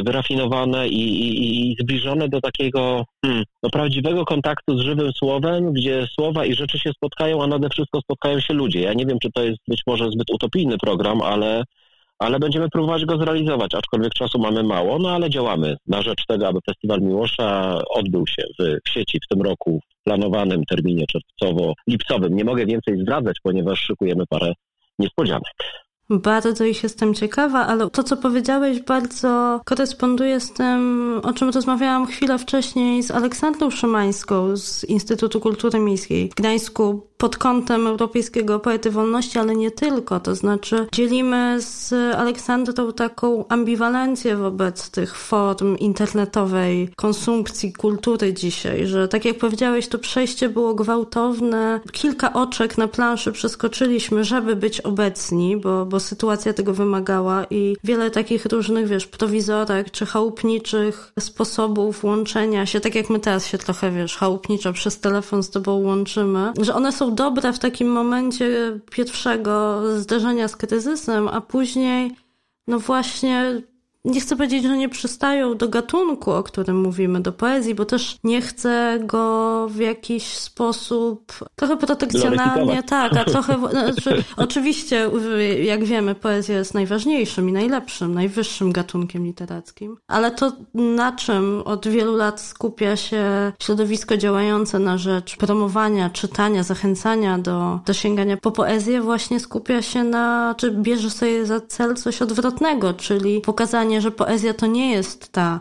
wyrafinowane 0.06 0.88
i, 0.88 1.02
i, 1.20 1.70
i 1.70 1.76
zbliżone 1.80 2.28
do 2.28 2.40
takiego 2.40 3.04
hmm, 3.24 3.44
prawdziwego 3.72 4.24
kontaktu 4.24 4.78
z 4.78 4.80
żywym 4.80 5.12
słowem, 5.12 5.72
gdzie 5.72 6.06
słowa 6.14 6.44
i 6.44 6.54
rzeczy 6.54 6.78
się 6.78 6.90
spotkają, 6.92 7.42
a 7.42 7.46
nade 7.46 7.68
wszystko 7.68 8.00
spotkają 8.00 8.40
się 8.40 8.54
ludzie. 8.54 8.80
Ja 8.80 8.92
nie 8.92 9.06
wiem, 9.06 9.18
czy 9.18 9.30
to 9.34 9.42
jest 9.42 9.58
być 9.68 9.82
może 9.86 10.10
zbyt 10.10 10.30
utopijny 10.30 10.78
program, 10.78 11.22
ale 11.22 11.64
ale 12.20 12.38
będziemy 12.38 12.68
próbować 12.68 13.04
go 13.04 13.18
zrealizować, 13.18 13.74
aczkolwiek 13.74 14.14
czasu 14.14 14.38
mamy 14.38 14.62
mało, 14.62 14.98
no 14.98 15.10
ale 15.10 15.30
działamy 15.30 15.76
na 15.86 16.02
rzecz 16.02 16.26
tego, 16.28 16.48
aby 16.48 16.58
Festiwal 16.66 17.00
Miłosza 17.00 17.78
odbył 17.90 18.26
się 18.26 18.42
w, 18.58 18.88
sieci 18.88 19.18
w 19.24 19.28
tym 19.34 19.42
roku 19.42 19.80
w 20.00 20.04
planowanym 20.04 20.64
terminie 20.64 21.04
czerwcowo-lipcowym. 21.06 22.30
Nie 22.30 22.44
mogę 22.44 22.66
więcej 22.66 23.00
zdradzać, 23.02 23.36
ponieważ 23.42 23.80
szykujemy 23.80 24.24
parę 24.28 24.52
niespodzianek. 24.98 25.52
Bardzo 26.10 26.64
ich 26.64 26.82
jestem 26.82 27.14
ciekawa, 27.14 27.66
ale 27.66 27.90
to, 27.90 28.02
co 28.02 28.16
powiedziałeś, 28.16 28.80
bardzo 28.80 29.60
koresponduje 29.64 30.40
z 30.40 30.52
tym, 30.52 31.20
o 31.24 31.32
czym 31.32 31.50
rozmawiałam 31.50 32.06
chwilę 32.06 32.38
wcześniej 32.38 33.02
z 33.02 33.10
Aleksandrą 33.10 33.70
Szymańską 33.70 34.56
z 34.56 34.84
Instytutu 34.84 35.40
Kultury 35.40 35.78
Miejskiej 35.78 36.28
w 36.28 36.34
Gdańsku 36.34 37.09
pod 37.20 37.36
kątem 37.36 37.86
Europejskiego 37.86 38.60
Poety 38.60 38.90
Wolności, 38.90 39.38
ale 39.38 39.56
nie 39.56 39.70
tylko. 39.70 40.20
To 40.20 40.34
znaczy 40.34 40.86
dzielimy 40.92 41.56
z 41.60 41.92
Aleksandrą 42.16 42.92
taką 42.92 43.44
ambiwalencję 43.48 44.36
wobec 44.36 44.90
tych 44.90 45.16
form 45.16 45.76
internetowej 45.76 46.88
konsumpcji 46.96 47.72
kultury 47.72 48.34
dzisiaj, 48.34 48.86
że 48.86 49.08
tak 49.08 49.24
jak 49.24 49.38
powiedziałeś, 49.38 49.88
to 49.88 49.98
przejście 49.98 50.48
było 50.48 50.74
gwałtowne. 50.74 51.80
Kilka 51.92 52.32
oczek 52.32 52.78
na 52.78 52.88
planszy 52.88 53.32
przeskoczyliśmy, 53.32 54.24
żeby 54.24 54.56
być 54.56 54.80
obecni, 54.80 55.56
bo, 55.56 55.86
bo 55.86 56.00
sytuacja 56.00 56.52
tego 56.52 56.74
wymagała 56.74 57.44
i 57.50 57.76
wiele 57.84 58.10
takich 58.10 58.46
różnych, 58.46 58.88
wiesz, 58.88 59.06
prowizorek 59.06 59.90
czy 59.90 60.06
chałupniczych 60.06 61.12
sposobów 61.18 62.04
łączenia 62.04 62.66
się, 62.66 62.80
tak 62.80 62.94
jak 62.94 63.10
my 63.10 63.20
teraz 63.20 63.46
się 63.46 63.58
trochę, 63.58 63.90
wiesz, 63.90 64.16
chałupniczo 64.16 64.72
przez 64.72 65.00
telefon 65.00 65.42
z 65.42 65.50
tobą 65.50 65.72
łączymy, 65.72 66.52
że 66.60 66.74
one 66.74 66.92
są 66.92 67.09
dobre 67.10 67.52
w 67.52 67.58
takim 67.58 67.88
momencie 67.88 68.80
pierwszego 68.90 69.82
zderzenia 69.98 70.48
z 70.48 70.56
kryzysem, 70.56 71.28
a 71.28 71.40
później 71.40 72.16
no 72.66 72.78
właśnie 72.78 73.62
nie 74.04 74.20
chcę 74.20 74.36
powiedzieć, 74.36 74.62
że 74.62 74.76
nie 74.76 74.88
przystają 74.88 75.56
do 75.56 75.68
gatunku, 75.68 76.32
o 76.32 76.42
którym 76.42 76.80
mówimy, 76.80 77.20
do 77.20 77.32
poezji, 77.32 77.74
bo 77.74 77.84
też 77.84 78.16
nie 78.24 78.40
chcę 78.40 78.98
go 79.04 79.66
w 79.68 79.78
jakiś 79.78 80.26
sposób 80.26 81.32
trochę 81.56 81.76
protekcjonalnie, 81.76 82.82
tak, 82.82 83.16
a 83.16 83.24
trochę, 83.24 83.58
znaczy, 83.70 84.24
oczywiście, 84.36 85.10
jak 85.62 85.84
wiemy, 85.84 86.14
poezja 86.14 86.58
jest 86.58 86.74
najważniejszym 86.74 87.48
i 87.48 87.52
najlepszym, 87.52 88.14
najwyższym 88.14 88.72
gatunkiem 88.72 89.24
literackim, 89.24 89.96
ale 90.08 90.30
to 90.30 90.52
na 90.74 91.12
czym 91.12 91.62
od 91.64 91.88
wielu 91.88 92.16
lat 92.16 92.40
skupia 92.40 92.96
się 92.96 93.52
środowisko 93.62 94.16
działające 94.16 94.78
na 94.78 94.98
rzecz 94.98 95.36
promowania, 95.36 96.10
czytania, 96.10 96.62
zachęcania 96.62 97.38
do, 97.38 97.80
do 97.86 97.92
sięgania 97.92 98.36
po 98.36 98.50
poezję, 98.50 99.00
właśnie 99.00 99.40
skupia 99.40 99.82
się 99.82 100.04
na, 100.04 100.54
czy 100.58 100.70
bierze 100.70 101.10
sobie 101.10 101.46
za 101.46 101.60
cel 101.60 101.94
coś 101.94 102.22
odwrotnego, 102.22 102.94
czyli 102.94 103.40
pokazanie 103.40 103.89
że 103.98 104.10
poezja 104.10 104.54
to 104.54 104.66
nie 104.66 104.90
jest 104.90 105.32
ta 105.32 105.60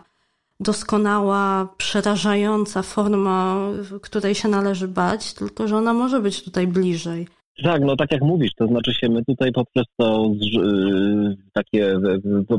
doskonała, 0.60 1.68
przerażająca 1.76 2.82
forma, 2.82 3.56
której 4.02 4.34
się 4.34 4.48
należy 4.48 4.88
bać, 4.88 5.34
tylko 5.34 5.68
że 5.68 5.76
ona 5.76 5.94
może 5.94 6.20
być 6.20 6.44
tutaj 6.44 6.66
bliżej. 6.66 7.26
Tak, 7.62 7.82
no 7.82 7.96
tak 7.96 8.12
jak 8.12 8.22
mówisz, 8.22 8.50
to 8.56 8.66
znaczy 8.66 8.94
się 8.94 9.08
my 9.08 9.24
tutaj 9.24 9.52
poprzez 9.52 9.84
to 9.96 10.30
yy, 10.40 11.36
takie 11.52 11.94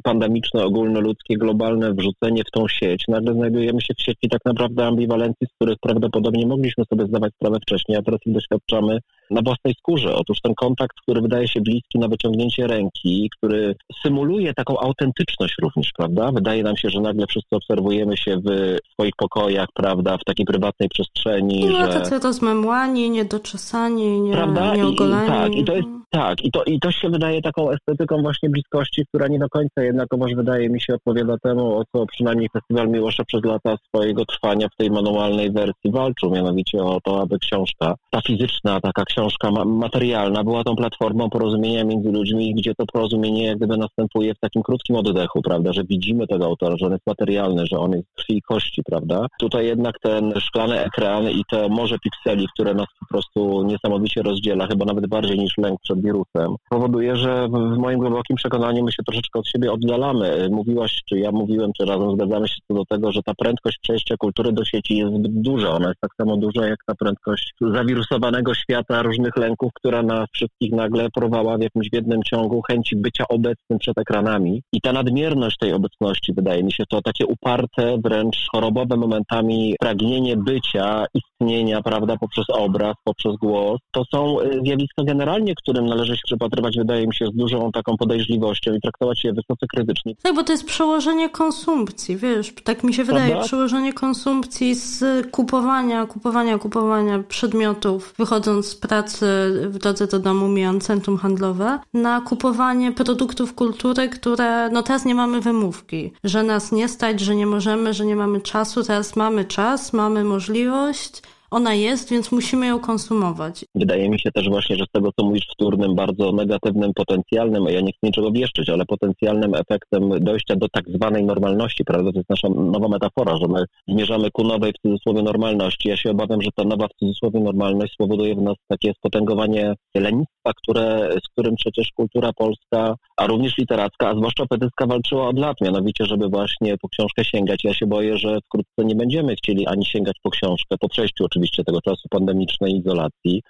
pandemiczne, 0.03 0.63
ogólnoludzkie, 0.63 1.37
globalne 1.37 1.93
wrzucenie 1.93 2.43
w 2.47 2.51
tą 2.51 2.67
sieć, 2.67 3.03
nagle 3.07 3.33
znajdujemy 3.33 3.81
się 3.81 3.93
w 3.97 4.01
sieci 4.01 4.29
tak 4.29 4.41
naprawdę 4.45 4.85
ambiwalencji, 4.85 5.47
z 5.47 5.55
których 5.55 5.77
prawdopodobnie 5.81 6.47
mogliśmy 6.47 6.85
sobie 6.85 7.05
zdawać 7.05 7.33
sprawę 7.33 7.57
wcześniej, 7.61 7.97
a 7.97 8.01
teraz 8.01 8.19
ich 8.25 8.33
doświadczamy 8.33 8.99
na 9.31 9.41
własnej 9.41 9.73
skórze. 9.79 10.15
Otóż 10.15 10.37
ten 10.43 10.55
kontakt, 10.55 10.97
który 11.01 11.21
wydaje 11.21 11.47
się 11.47 11.61
bliski 11.61 11.99
na 11.99 12.07
wyciągnięcie 12.07 12.67
ręki, 12.67 13.29
który 13.37 13.75
symuluje 14.03 14.53
taką 14.53 14.79
autentyczność 14.79 15.55
również, 15.61 15.91
prawda? 15.97 16.31
Wydaje 16.31 16.63
nam 16.63 16.77
się, 16.77 16.89
że 16.89 17.01
nagle 17.01 17.27
wszyscy 17.27 17.55
obserwujemy 17.55 18.17
się 18.17 18.37
w 18.37 18.77
swoich 18.93 19.15
pokojach, 19.17 19.67
prawda, 19.73 20.17
w 20.17 20.23
takiej 20.23 20.45
prywatnej 20.45 20.89
przestrzeni. 20.89 21.65
No, 21.65 21.85
że... 21.85 21.87
tacy 21.87 22.19
rozmemłani, 22.19 23.09
niedoczesani, 23.09 24.21
nie, 24.21 24.33
prawda? 24.33 24.75
nieogoleni. 24.75 25.25
I, 25.25 25.27
tak, 25.27 25.55
i 25.55 25.65
to 25.65 25.75
jest 25.75 25.87
tak, 26.09 26.45
i 26.45 26.51
to, 26.51 26.63
i 26.63 26.79
to 26.79 26.91
się 26.91 27.09
wydaje 27.09 27.41
taką 27.41 27.71
estetyką 27.71 28.21
właśnie 28.21 28.49
bliskości, 28.49 29.05
która 29.05 29.27
nie 29.27 29.39
do 29.39 29.49
końca 29.49 29.81
jednakowoż 29.81 30.35
wydaje 30.35 30.69
mi 30.69 30.81
się 30.81 30.93
odpowiada 30.93 31.37
temu, 31.37 31.77
o 31.77 31.83
co 31.91 32.05
przynajmniej 32.05 32.49
Festiwal 32.53 32.89
Miłosza 32.89 33.23
przez 33.23 33.43
lata 33.43 33.75
swojego 33.87 34.25
trwania 34.25 34.67
w 34.67 34.75
tej 34.75 34.91
manualnej 34.91 35.51
wersji 35.51 35.91
walczył, 35.91 36.31
mianowicie 36.31 36.83
o 36.83 36.99
to, 37.03 37.21
aby 37.21 37.39
książka, 37.39 37.95
ta 38.09 38.21
fizyczna 38.21 38.81
taka 38.81 39.03
książka 39.05 39.20
materialna 39.65 40.43
była 40.43 40.63
tą 40.63 40.75
platformą 40.75 41.29
porozumienia 41.29 41.83
między 41.83 42.11
ludźmi, 42.11 42.55
gdzie 42.55 42.75
to 42.75 42.85
porozumienie 42.85 43.45
jak 43.45 43.57
gdyby 43.57 43.77
następuje 43.77 44.33
w 44.33 44.39
takim 44.39 44.63
krótkim 44.63 44.95
oddechu, 44.95 45.41
prawda, 45.41 45.73
że 45.73 45.83
widzimy 45.83 46.27
tego 46.27 46.45
autora, 46.45 46.75
że 46.77 46.85
on 46.85 46.91
jest 46.91 47.07
materialny, 47.07 47.65
że 47.65 47.79
on 47.79 47.91
jest 47.91 48.07
krwi 48.17 48.37
i 48.37 48.41
kości, 48.41 48.81
prawda. 48.85 49.27
Tutaj 49.39 49.65
jednak 49.65 49.99
ten 49.99 50.33
szklany 50.39 50.79
ekran 50.79 51.29
i 51.29 51.43
to 51.51 51.69
morze 51.69 51.95
pikseli, 51.99 52.47
które 52.53 52.73
nas 52.73 52.87
po 52.99 53.05
prostu 53.05 53.63
niesamowicie 53.63 54.21
rozdziela, 54.21 54.67
chyba 54.67 54.85
nawet 54.85 55.07
bardziej 55.07 55.39
niż 55.39 55.57
lęk 55.57 55.79
przed 55.83 56.01
wirusem, 56.01 56.55
powoduje, 56.69 57.15
że 57.15 57.47
w 57.47 57.77
moim 57.77 57.99
głębokim 57.99 58.35
przekonaniu 58.35 58.83
my 58.83 58.91
się 58.91 59.03
troszeczkę 59.03 59.39
od 59.39 59.47
siebie 59.47 59.71
oddalamy. 59.71 60.47
Mówiłaś, 60.51 61.01
czy 61.09 61.19
ja 61.19 61.31
mówiłem, 61.31 61.71
czy 61.77 61.85
razem 61.85 62.15
zgadzamy 62.15 62.47
się 62.47 62.55
co 62.67 62.73
do 62.73 62.85
tego, 62.85 63.11
że 63.11 63.23
ta 63.25 63.33
prędkość 63.33 63.77
przejścia 63.81 64.15
kultury 64.17 64.51
do 64.51 64.65
sieci 64.65 64.97
jest 64.97 65.13
zbyt 65.13 65.41
duża. 65.41 65.69
Ona 65.69 65.87
jest 65.87 66.01
tak 66.01 66.11
samo 66.17 66.37
duża 66.37 66.67
jak 66.67 66.79
ta 66.87 66.95
prędkość 66.95 67.53
zawirusowanego 67.61 68.53
świata 68.53 69.03
różnych 69.11 69.37
lęków, 69.37 69.71
która 69.73 70.03
nas 70.03 70.25
wszystkich 70.33 70.71
nagle 70.71 71.09
porwała 71.09 71.57
w 71.57 71.61
jakimś 71.61 71.87
jednym 71.91 72.23
ciągu 72.23 72.61
chęci 72.61 72.95
bycia 72.95 73.25
obecnym 73.29 73.79
przed 73.79 73.97
ekranami. 73.97 74.61
I 74.73 74.81
ta 74.81 74.93
nadmierność 74.93 75.57
tej 75.57 75.73
obecności, 75.73 76.33
wydaje 76.33 76.63
mi 76.63 76.71
się, 76.71 76.83
to 76.89 77.01
takie 77.01 77.25
uparte, 77.25 77.97
wręcz 78.03 78.47
chorobowe 78.51 78.97
momentami 78.97 79.75
pragnienie 79.79 80.37
bycia, 80.37 81.05
istnienia, 81.41 81.81
prawda, 81.81 82.17
poprzez 82.17 82.45
obraz, 82.49 82.95
poprzez 83.03 83.35
głos, 83.35 83.79
to 83.91 84.03
są 84.11 84.39
y, 84.39 84.59
zjawiska 84.65 85.03
generalnie, 85.03 85.55
którym 85.55 85.85
należy 85.85 86.15
się 86.15 86.21
przypatrywać, 86.25 86.77
wydaje 86.77 87.07
mi 87.07 87.15
się, 87.15 87.25
z 87.25 87.35
dużą 87.35 87.71
taką 87.71 87.97
podejrzliwością 87.97 88.73
i 88.73 88.81
traktować 88.81 89.23
je 89.23 89.33
wysoce 89.33 89.67
krytycznie. 89.67 90.13
Tak, 90.23 90.35
bo 90.35 90.43
to 90.43 90.51
jest 90.51 90.65
przełożenie 90.65 91.29
konsumpcji, 91.29 92.17
wiesz, 92.17 92.53
tak 92.63 92.83
mi 92.83 92.93
się 92.93 93.03
wydaje, 93.03 93.29
Prawda? 93.29 93.45
przełożenie 93.45 93.93
konsumpcji 93.93 94.75
z 94.75 95.03
kupowania, 95.31 96.05
kupowania, 96.05 96.57
kupowania 96.57 97.23
przedmiotów, 97.27 98.13
wychodząc 98.17 98.65
z 98.65 98.75
pracy 98.75 99.25
w 99.69 99.77
drodze 99.77 100.07
do 100.07 100.19
domu, 100.19 100.47
mijając 100.47 100.83
centrum 100.83 101.17
handlowe, 101.17 101.79
na 101.93 102.21
kupowanie 102.21 102.91
produktów 102.91 103.55
kultury, 103.55 104.09
które, 104.09 104.69
no 104.69 104.83
teraz 104.83 105.05
nie 105.05 105.15
mamy 105.15 105.41
wymówki, 105.41 106.11
że 106.23 106.43
nas 106.43 106.71
nie 106.71 106.87
stać, 106.87 107.19
że 107.19 107.35
nie 107.35 107.45
możemy, 107.45 107.93
że 107.93 108.05
nie 108.05 108.15
mamy 108.15 108.41
czasu, 108.41 108.83
teraz 108.83 109.15
mamy 109.15 109.45
czas, 109.45 109.93
mamy 109.93 110.23
możliwość, 110.23 111.21
ona 111.51 111.73
jest, 111.73 112.11
więc 112.11 112.31
musimy 112.31 112.67
ją 112.67 112.79
konsumować. 112.79 113.65
Wydaje 113.75 114.09
mi 114.09 114.19
się 114.19 114.31
też 114.31 114.49
właśnie, 114.49 114.75
że 114.75 114.85
z 114.85 114.91
tego, 114.91 115.09
co 115.19 115.25
mówisz 115.25 115.47
wtórnym, 115.53 115.95
bardzo 115.95 116.31
negatywnym, 116.31 116.93
potencjalnym, 116.93 117.65
ja 117.65 117.81
nie 117.81 117.91
chcę 117.91 117.99
niczego 118.03 118.31
wieszczyć, 118.31 118.69
ale 118.69 118.85
potencjalnym 118.85 119.55
efektem 119.55 120.09
dojścia 120.19 120.55
do 120.55 120.67
tak 120.69 120.85
zwanej 120.89 121.23
normalności, 121.23 121.85
prawda, 121.85 122.11
to 122.11 122.17
jest 122.17 122.29
nasza 122.29 122.49
nowa 122.49 122.87
metafora, 122.87 123.37
że 123.37 123.47
my 123.47 123.65
zmierzamy 123.87 124.31
ku 124.31 124.43
nowej 124.43 124.71
w 124.71 124.81
cudzysłowie 124.81 125.21
normalności. 125.21 125.89
Ja 125.89 125.97
się 125.97 126.11
obawiam, 126.11 126.41
że 126.41 126.49
ta 126.55 126.63
nowa 126.63 126.87
w 126.87 126.99
cudzysłowie 126.99 127.39
normalność 127.39 127.93
spowoduje 127.93 128.35
w 128.35 128.41
nas 128.41 128.55
takie 128.67 128.93
spotęgowanie 128.93 129.73
lenistwa, 129.95 130.51
które, 130.55 131.09
z 131.25 131.27
którym 131.31 131.55
przecież 131.55 131.91
kultura 131.95 132.33
polska 132.33 132.95
a 133.21 133.27
również 133.27 133.57
literacka, 133.57 134.09
a 134.09 134.15
zwłaszcza 134.15 134.45
poetycka 134.45 134.85
walczyła 134.85 135.27
od 135.27 135.39
lat, 135.39 135.61
mianowicie, 135.61 136.05
żeby 136.05 136.27
właśnie 136.27 136.77
po 136.77 136.89
książkę 136.89 137.25
sięgać. 137.25 137.63
Ja 137.63 137.73
się 137.73 137.87
boję, 137.87 138.17
że 138.17 138.37
wkrótce 138.45 138.85
nie 138.85 138.95
będziemy 138.95 139.35
chcieli 139.35 139.67
ani 139.67 139.85
sięgać 139.85 140.15
po 140.23 140.29
książkę, 140.29 140.75
po 140.79 140.89
przejściu 140.89 141.25
oczywiście 141.25 141.63
tego 141.63 141.81
czasu 141.81 142.09
pandemicznej 142.09 142.77
izolacji, 142.77 143.41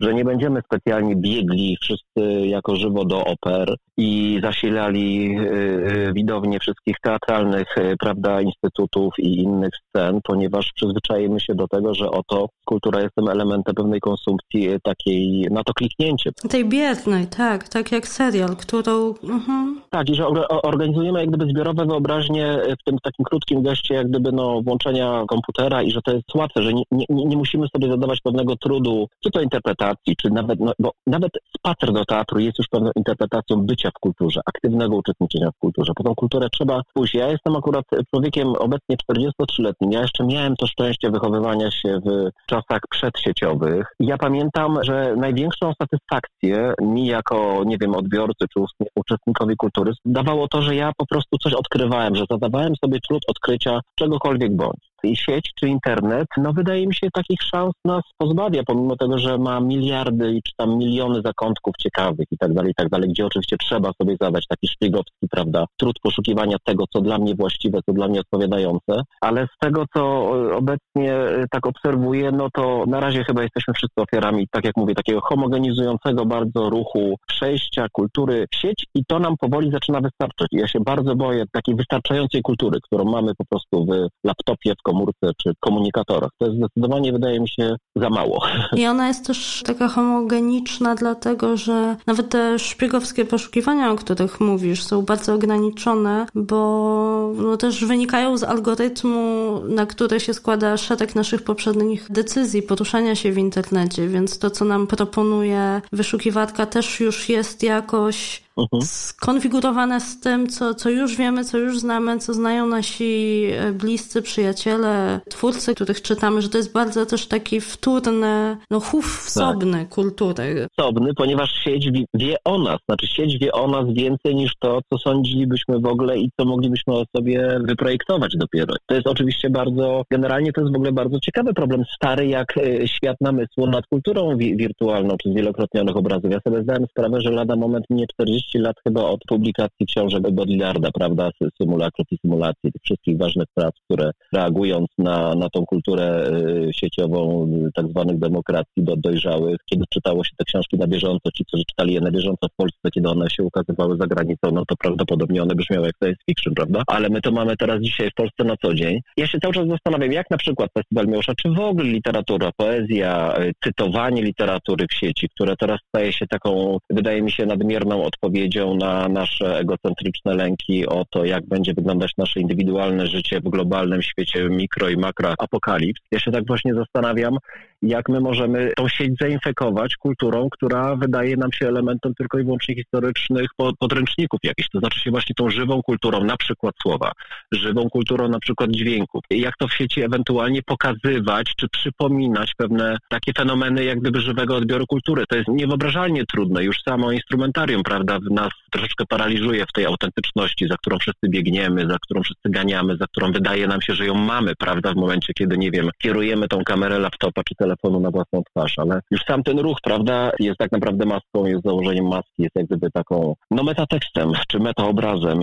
że 0.00 0.14
nie 0.14 0.24
będziemy 0.24 0.60
specjalnie 0.64 1.16
biegli 1.16 1.76
wszyscy 1.80 2.46
jako 2.46 2.76
żywo 2.76 3.04
do 3.04 3.24
oper 3.24 3.76
i 3.96 4.40
zasilali 4.42 5.36
y, 5.38 6.08
y, 6.08 6.12
widownie 6.12 6.58
wszystkich 6.58 6.96
teatralnych, 7.02 7.78
y, 7.78 7.96
prawda, 7.98 8.40
instytutów 8.40 9.14
i 9.18 9.36
innych 9.36 9.70
scen, 9.88 10.20
ponieważ 10.24 10.72
przyzwyczajemy 10.72 11.40
się 11.40 11.54
do 11.54 11.68
tego, 11.68 11.94
że 11.94 12.10
oto 12.10 12.48
kultura 12.64 13.00
jest 13.00 13.14
tym 13.14 13.28
elementem 13.28 13.74
pewnej 13.74 14.00
konsumpcji 14.00 14.68
takiej, 14.82 15.46
na 15.50 15.64
to 15.64 15.72
kliknięcie. 15.74 16.30
Tej 16.50 16.64
biednej, 16.64 17.26
tak, 17.26 17.68
tak 17.68 17.92
jak 17.92 18.08
serial, 18.08 18.56
którą... 18.56 19.14
Mhm. 19.24 19.80
Tak, 19.90 20.10
i 20.10 20.14
że 20.14 20.26
organizujemy 20.62 21.20
jak 21.20 21.28
gdyby 21.28 21.50
zbiorowe 21.50 21.86
wyobraźnie 21.86 22.58
w 22.80 22.84
tym 22.84 22.98
takim 23.02 23.24
krótkim 23.24 23.62
geście 23.62 23.94
jak 23.94 24.08
gdyby 24.08 24.32
no 24.32 24.62
włączenia 24.62 25.24
komputera 25.28 25.82
i 25.82 25.90
że 25.90 26.02
to 26.02 26.12
jest 26.12 26.34
łatwe, 26.34 26.62
że 26.62 26.72
nie, 26.72 26.82
nie, 26.90 27.06
nie 27.08 27.36
musimy 27.36 27.66
sobie 27.68 27.88
zadawać 27.88 28.20
pewnego 28.20 28.56
trudu, 28.56 29.08
czy 29.24 29.30
to 29.30 29.40
interpretacji, 29.40 30.16
czy 30.16 30.30
nawet, 30.30 30.60
no, 30.60 30.72
bo 30.78 30.92
nawet 31.06 31.32
spacer 31.58 31.92
do 31.92 32.04
teatru 32.04 32.38
jest 32.40 32.58
już 32.58 32.66
pewną 32.68 32.90
interpretacją 32.96 33.56
bycia 33.56 33.90
w 33.90 34.00
kulturze, 34.00 34.40
aktywnego 34.46 34.96
uczestniczenia 34.96 35.50
w 35.50 35.58
kulturze. 35.58 35.92
Po 35.96 36.04
tą 36.04 36.14
kulturę 36.14 36.48
trzeba 36.52 36.82
pójść. 36.94 37.14
Ja 37.14 37.28
jestem 37.28 37.56
akurat 37.56 37.84
człowiekiem 38.10 38.48
obecnie 38.48 38.96
43-letnim. 39.12 39.92
Ja 39.92 40.00
jeszcze 40.00 40.24
miałem 40.24 40.56
to 40.56 40.66
szczęście 40.66 41.10
wychowywania 41.10 41.70
się 41.70 42.00
w 42.04 42.30
czasach 42.46 42.80
przedsieciowych. 42.90 43.86
Ja 44.00 44.18
pamiętam, 44.18 44.78
że 44.82 45.14
największą 45.16 45.72
satysfakcję 45.82 46.72
mi 46.82 47.06
jako, 47.06 47.62
nie 47.66 47.78
wiem, 47.78 47.94
odbiorcy 47.94 48.44
czy 48.54 48.60
uczestnikowi 49.08 49.56
kultury. 49.56 49.92
Dawało 50.04 50.48
to, 50.48 50.62
że 50.62 50.74
ja 50.74 50.92
po 50.96 51.06
prostu 51.06 51.38
coś 51.38 51.52
odkrywałem, 51.52 52.16
że 52.16 52.24
zadawałem 52.30 52.72
sobie 52.84 52.98
trud 53.08 53.22
odkrycia 53.28 53.80
czegokolwiek 53.94 54.56
bądź 54.56 54.87
sieć 55.04 55.52
czy 55.60 55.68
internet, 55.68 56.26
no 56.36 56.52
wydaje 56.52 56.86
mi 56.86 56.94
się 56.94 57.08
takich 57.12 57.42
szans 57.42 57.72
nas 57.84 58.02
pozbawia, 58.18 58.62
pomimo 58.66 58.96
tego, 58.96 59.18
że 59.18 59.38
ma 59.38 59.60
miliardy 59.60 60.40
czy 60.44 60.52
tam 60.56 60.78
miliony 60.78 61.22
zakątków 61.24 61.74
ciekawych 61.78 62.26
i 62.30 62.38
tak 62.38 62.54
dalej, 62.54 62.70
i 62.70 62.74
tak 62.74 62.88
dalej, 62.88 63.08
gdzie 63.10 63.26
oczywiście 63.26 63.56
trzeba 63.56 63.90
sobie 64.02 64.16
zadać 64.20 64.46
taki 64.48 64.68
szpiegowski, 64.68 65.28
prawda, 65.30 65.64
trud 65.76 65.96
poszukiwania 66.02 66.56
tego, 66.64 66.84
co 66.92 67.00
dla 67.00 67.18
mnie 67.18 67.34
właściwe, 67.34 67.78
co 67.86 67.92
dla 67.92 68.08
mnie 68.08 68.20
odpowiadające, 68.20 69.02
ale 69.20 69.46
z 69.46 69.58
tego, 69.60 69.84
co 69.94 70.30
obecnie 70.56 71.14
e, 71.14 71.44
tak 71.50 71.66
obserwuję, 71.66 72.32
no 72.32 72.48
to 72.54 72.84
na 72.86 73.00
razie 73.00 73.24
chyba 73.24 73.42
jesteśmy 73.42 73.74
wszyscy 73.74 74.02
ofiarami, 74.02 74.48
tak 74.50 74.64
jak 74.64 74.76
mówię, 74.76 74.94
takiego 74.94 75.20
homogenizującego 75.20 76.26
bardzo 76.26 76.70
ruchu 76.70 77.16
przejścia 77.26 77.86
kultury 77.92 78.46
w 78.52 78.56
sieć 78.56 78.86
i 78.94 79.04
to 79.04 79.18
nam 79.18 79.36
powoli 79.36 79.70
zaczyna 79.70 80.00
wystarczać. 80.00 80.48
Ja 80.52 80.68
się 80.68 80.80
bardzo 80.80 81.16
boję 81.16 81.44
takiej 81.52 81.74
wystarczającej 81.74 82.42
kultury, 82.42 82.78
którą 82.82 83.04
mamy 83.04 83.32
po 83.34 83.44
prostu 83.44 83.86
w 83.86 84.08
laptopie, 84.24 84.74
w 84.78 84.82
komórce 84.88 85.32
czy 85.42 85.52
komunikatorach. 85.60 86.30
To 86.38 86.46
jest 86.46 86.58
zdecydowanie, 86.58 87.12
wydaje 87.12 87.40
mi 87.40 87.48
się, 87.48 87.76
za 87.96 88.10
mało. 88.10 88.44
I 88.76 88.86
ona 88.86 89.08
jest 89.08 89.26
też 89.26 89.62
taka 89.66 89.88
homogeniczna, 89.88 90.94
dlatego 90.94 91.56
że 91.56 91.96
nawet 92.06 92.28
te 92.28 92.58
szpiegowskie 92.58 93.24
poszukiwania, 93.24 93.92
o 93.92 93.96
których 93.96 94.40
mówisz, 94.40 94.82
są 94.82 95.02
bardzo 95.02 95.34
ograniczone, 95.34 96.26
bo 96.34 97.32
no, 97.36 97.56
też 97.56 97.84
wynikają 97.84 98.36
z 98.36 98.42
algorytmu, 98.42 99.52
na 99.68 99.86
który 99.86 100.20
się 100.20 100.34
składa 100.34 100.76
szereg 100.76 101.14
naszych 101.14 101.42
poprzednich 101.42 102.06
decyzji, 102.10 102.62
poruszania 102.62 103.14
się 103.14 103.32
w 103.32 103.38
internecie, 103.38 104.08
więc 104.08 104.38
to, 104.38 104.50
co 104.50 104.64
nam 104.64 104.86
proponuje 104.86 105.82
wyszukiwarka, 105.92 106.66
też 106.66 107.00
już 107.00 107.28
jest 107.28 107.62
jakoś 107.62 108.47
mhm. 108.58 108.82
skonfigurowane 108.82 110.00
z 110.00 110.20
tym, 110.20 110.46
co, 110.48 110.74
co 110.74 110.90
już 110.90 111.16
wiemy, 111.16 111.44
co 111.44 111.58
już 111.58 111.78
znamy, 111.78 112.18
co 112.18 112.34
znają 112.34 112.66
nasi 112.66 113.44
e, 113.52 113.72
bliscy, 113.72 114.22
przyjaciele, 114.22 115.20
twórcy, 115.30 115.74
których 115.74 116.02
czytamy, 116.02 116.42
że 116.42 116.48
to 116.48 116.58
jest 116.58 116.72
bardzo 116.72 117.06
też 117.06 117.26
taki 117.26 117.60
wtórny, 117.60 118.56
no 118.70 118.80
chów 118.80 119.24
wsobny 119.26 119.78
tak. 119.78 119.88
kultury. 119.88 120.66
Wsobny, 120.72 121.14
ponieważ 121.14 121.50
sieć 121.64 121.90
wie 122.14 122.36
o 122.44 122.58
nas, 122.58 122.78
znaczy 122.88 123.06
sieć 123.06 123.38
wie 123.38 123.52
o 123.52 123.68
nas 123.68 123.94
więcej 123.94 124.34
niż 124.34 124.52
to, 124.58 124.80
co 124.92 124.98
sądzilibyśmy 124.98 125.80
w 125.80 125.86
ogóle 125.86 126.18
i 126.18 126.30
co 126.40 126.46
moglibyśmy 126.46 126.94
o 126.94 127.04
sobie 127.16 127.60
wyprojektować 127.64 128.36
dopiero. 128.36 128.74
To 128.86 128.94
jest 128.94 129.06
oczywiście 129.06 129.50
bardzo, 129.50 130.02
generalnie 130.10 130.52
to 130.52 130.60
jest 130.60 130.72
w 130.72 130.76
ogóle 130.76 130.92
bardzo 130.92 131.20
ciekawy 131.20 131.54
problem, 131.54 131.84
stary 131.96 132.26
jak 132.26 132.56
e, 132.56 132.88
świat 132.88 133.16
namysłu 133.20 133.66
nad 133.66 133.86
kulturą 133.86 134.36
wi 134.36 134.56
wirtualną, 134.56 135.16
czy 135.22 135.30
zwielokrotnionych 135.30 135.96
obrazów. 135.96 136.30
Ja 136.30 136.40
sobie 136.40 136.62
zdałem 136.62 136.86
sprawę, 136.86 137.20
że 137.20 137.30
lada 137.30 137.56
moment 137.56 137.84
minie 137.90 138.06
40 138.06 138.47
30 138.48 138.58
lat 138.58 138.76
chyba 138.84 139.02
od 139.02 139.20
publikacji 139.28 139.86
książek 139.86 140.22
Baudrillarda, 140.22 140.90
prawda, 140.94 141.30
symulakrów 141.62 142.06
i 142.10 142.18
symulacji, 142.22 142.72
tych 142.72 142.82
wszystkich 142.82 143.18
ważnych 143.18 143.46
prac, 143.54 143.74
które 143.84 144.10
reagując 144.32 144.86
na, 144.98 145.34
na 145.34 145.48
tą 145.50 145.66
kulturę 145.66 146.30
y, 146.30 146.70
sieciową 146.72 147.50
tak 147.74 147.88
zwanych 147.88 148.18
demokracji 148.18 148.84
do 148.84 148.96
dojrzałych, 148.96 149.56
kiedy 149.70 149.84
czytało 149.90 150.24
się 150.24 150.30
te 150.36 150.44
książki 150.44 150.78
na 150.78 150.86
bieżąco, 150.86 151.30
ci, 151.34 151.44
którzy 151.44 151.64
czytali 151.64 151.94
je 151.94 152.00
na 152.00 152.10
bieżąco 152.10 152.48
w 152.52 152.56
Polsce, 152.56 152.90
kiedy 152.94 153.08
one 153.08 153.30
się 153.30 153.42
ukazywały 153.42 153.96
za 153.96 154.06
granicą, 154.06 154.50
no 154.52 154.64
to 154.68 154.76
prawdopodobnie 154.76 155.42
one 155.42 155.54
brzmiały 155.54 155.86
jak 155.86 155.96
science 156.02 156.22
fiction, 156.30 156.54
prawda? 156.54 156.82
Ale 156.86 157.08
my 157.08 157.20
to 157.20 157.32
mamy 157.32 157.56
teraz 157.56 157.80
dzisiaj 157.80 158.10
w 158.10 158.14
Polsce 158.14 158.44
na 158.44 158.56
co 158.56 158.74
dzień. 158.74 159.00
Ja 159.16 159.26
się 159.26 159.38
cały 159.40 159.54
czas 159.54 159.68
zastanawiam, 159.68 160.12
jak 160.12 160.30
na 160.30 160.36
przykład 160.36 160.70
Festiwal 160.74 161.06
Miłosza, 161.06 161.32
czy 161.34 161.50
w 161.50 161.60
ogóle 161.60 161.88
literatura, 161.88 162.50
poezja, 162.56 163.38
y, 163.40 163.52
cytowanie 163.64 164.22
literatury 164.22 164.86
w 164.90 164.94
sieci, 164.94 165.28
które 165.28 165.56
teraz 165.56 165.78
staje 165.88 166.12
się 166.12 166.26
taką, 166.26 166.78
wydaje 166.90 167.22
mi 167.22 167.32
się, 167.32 167.46
nadmierną 167.46 168.02
odpowiedzią 168.04 168.37
odpowiedzią 168.38 168.74
na 168.74 169.08
nasze 169.08 169.58
egocentryczne 169.58 170.34
lęki 170.34 170.86
o 170.86 171.04
to, 171.10 171.24
jak 171.24 171.46
będzie 171.46 171.74
wyglądać 171.74 172.12
nasze 172.18 172.40
indywidualne 172.40 173.06
życie 173.06 173.40
w 173.40 173.48
globalnym 173.48 174.02
świecie 174.02 174.48
mikro 174.50 174.88
i 174.88 174.96
makro 174.96 175.34
apokalips. 175.38 176.00
Ja 176.12 176.18
się 176.18 176.30
tak 176.32 176.46
właśnie 176.46 176.74
zastanawiam, 176.74 177.36
jak 177.82 178.08
my 178.08 178.20
możemy 178.20 178.72
tą 178.76 178.88
sieć 178.88 179.12
zainfekować 179.20 179.96
kulturą, 179.96 180.48
która 180.50 180.96
wydaje 180.96 181.36
nam 181.36 181.52
się 181.52 181.68
elementem 181.68 182.14
tylko 182.14 182.38
i 182.38 182.44
wyłącznie 182.44 182.74
historycznych 182.74 183.46
podręczników 183.78 184.40
jakichś, 184.42 184.68
to 184.68 184.78
znaczy 184.78 185.00
się 185.00 185.10
właśnie 185.10 185.34
tą 185.34 185.50
żywą 185.50 185.82
kulturą, 185.82 186.24
na 186.24 186.36
przykład 186.36 186.74
słowa, 186.82 187.12
żywą 187.52 187.90
kulturą 187.90 188.28
na 188.28 188.38
przykład 188.38 188.70
dźwięków. 188.70 189.24
Jak 189.30 189.54
to 189.58 189.68
w 189.68 189.74
sieci 189.74 190.02
ewentualnie 190.02 190.62
pokazywać, 190.62 191.52
czy 191.56 191.68
przypominać 191.68 192.52
pewne 192.56 192.96
takie 193.08 193.32
fenomeny 193.32 193.84
jak 193.84 194.00
gdyby 194.00 194.20
żywego 194.20 194.56
odbioru 194.56 194.86
kultury. 194.86 195.24
To 195.28 195.36
jest 195.36 195.48
niewyobrażalnie 195.48 196.24
trudne, 196.24 196.64
już 196.64 196.76
samo 196.88 197.12
instrumentarium, 197.12 197.82
prawda, 197.82 198.18
nas 198.30 198.50
troszeczkę 198.70 199.04
paraliżuje 199.08 199.64
w 199.66 199.72
tej 199.72 199.86
autentyczności, 199.86 200.68
za 200.68 200.76
którą 200.76 200.98
wszyscy 200.98 201.28
biegniemy, 201.28 201.86
za 201.90 201.96
którą 201.98 202.22
wszyscy 202.22 202.50
ganiamy, 202.50 202.96
za 202.96 203.06
którą 203.06 203.32
wydaje 203.32 203.66
nam 203.66 203.82
się, 203.82 203.94
że 203.94 204.06
ją 204.06 204.14
mamy, 204.14 204.52
prawda, 204.58 204.92
w 204.92 204.96
momencie, 204.96 205.32
kiedy, 205.34 205.58
nie 205.58 205.70
wiem, 205.70 205.90
kierujemy 205.98 206.48
tą 206.48 206.64
kamerę 206.64 206.98
laptopa 206.98 207.42
czy 207.42 207.54
telefonu 207.54 207.67
na 208.00 208.10
własną 208.10 208.42
twarz, 208.50 208.78
ale 208.78 209.00
już 209.10 209.20
sam 209.24 209.42
ten 209.42 209.58
ruch, 209.58 209.78
prawda, 209.84 210.30
jest 210.38 210.58
tak 210.58 210.72
naprawdę 210.72 211.06
maską, 211.06 211.46
jest 211.46 211.64
założeniem 211.64 212.08
maski, 212.08 212.42
jest 212.42 212.56
jak 212.56 212.66
gdyby 212.66 212.90
taką, 212.90 213.34
no 213.50 213.62
metatekstem, 213.62 214.32
czy 214.48 214.58
metaobrazem 214.58 215.40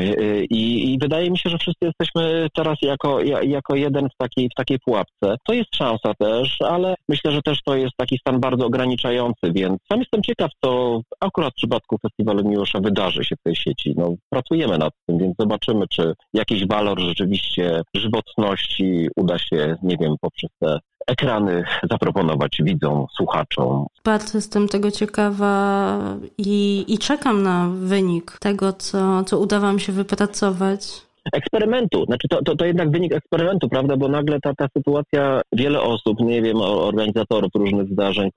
i, 0.49 0.93
i 0.93 0.97
wydaje 1.01 1.31
mi 1.31 1.37
się, 1.37 1.49
że 1.49 1.57
wszyscy 1.57 1.85
jesteśmy 1.85 2.47
teraz 2.55 2.77
jako, 2.81 3.21
jako 3.43 3.75
jeden 3.75 4.09
w 4.09 4.17
takiej, 4.17 4.49
w 4.49 4.55
takiej 4.55 4.79
pułapce. 4.79 5.35
To 5.43 5.53
jest 5.53 5.75
szansa 5.75 6.13
też, 6.19 6.57
ale 6.61 6.95
myślę, 7.09 7.31
że 7.31 7.41
też 7.41 7.59
to 7.65 7.75
jest 7.75 7.93
taki 7.97 8.17
stan 8.17 8.39
bardzo 8.39 8.65
ograniczający, 8.65 9.51
więc 9.51 9.79
sam 9.91 9.99
jestem 9.99 10.21
ciekaw, 10.21 10.51
co 10.63 11.01
akurat 11.19 11.53
w 11.53 11.55
przypadku 11.55 11.97
Festiwalu 11.97 12.49
Miłosza 12.49 12.79
wydarzy 12.79 13.23
się 13.23 13.35
w 13.35 13.43
tej 13.43 13.55
sieci. 13.55 13.93
No, 13.97 14.15
pracujemy 14.29 14.77
nad 14.77 14.93
tym, 15.05 15.17
więc 15.17 15.35
zobaczymy, 15.39 15.87
czy 15.87 16.13
jakiś 16.33 16.67
walor 16.67 16.99
rzeczywiście 16.99 17.81
żywotności 17.93 19.07
uda 19.15 19.37
się, 19.37 19.75
nie 19.83 19.97
wiem, 19.97 20.15
poprzez 20.21 20.49
te 20.59 20.79
ekrany 21.07 21.63
zaproponować 21.91 22.57
widzom, 22.63 23.05
słuchaczom. 23.15 23.85
Bardzo 24.03 24.37
jestem 24.37 24.67
tego 24.67 24.91
ciekawa 24.91 25.97
i, 26.37 26.85
i 26.87 26.97
czekam 26.97 27.43
na 27.43 27.69
wynik 27.69 28.37
tego, 28.39 28.73
co, 28.73 29.23
co 29.23 29.39
uda 29.39 29.59
Wam 29.59 29.79
się 29.79 29.91
wypracować 29.91 31.04
eksperymentu. 31.33 32.05
Znaczy 32.05 32.27
to, 32.27 32.43
to, 32.43 32.55
to 32.55 32.65
jednak 32.65 32.91
wynik 32.91 33.13
eksperymentu, 33.13 33.69
prawda, 33.69 33.97
bo 33.97 34.07
nagle 34.07 34.39
ta, 34.39 34.53
ta 34.57 34.67
sytuacja, 34.77 35.41
wiele 35.53 35.81
osób, 35.81 36.19
nie 36.19 36.41
wiem, 36.41 36.57
organizatorów 36.61 37.49
różnych 37.55 37.87
zdarzeń 37.87 38.29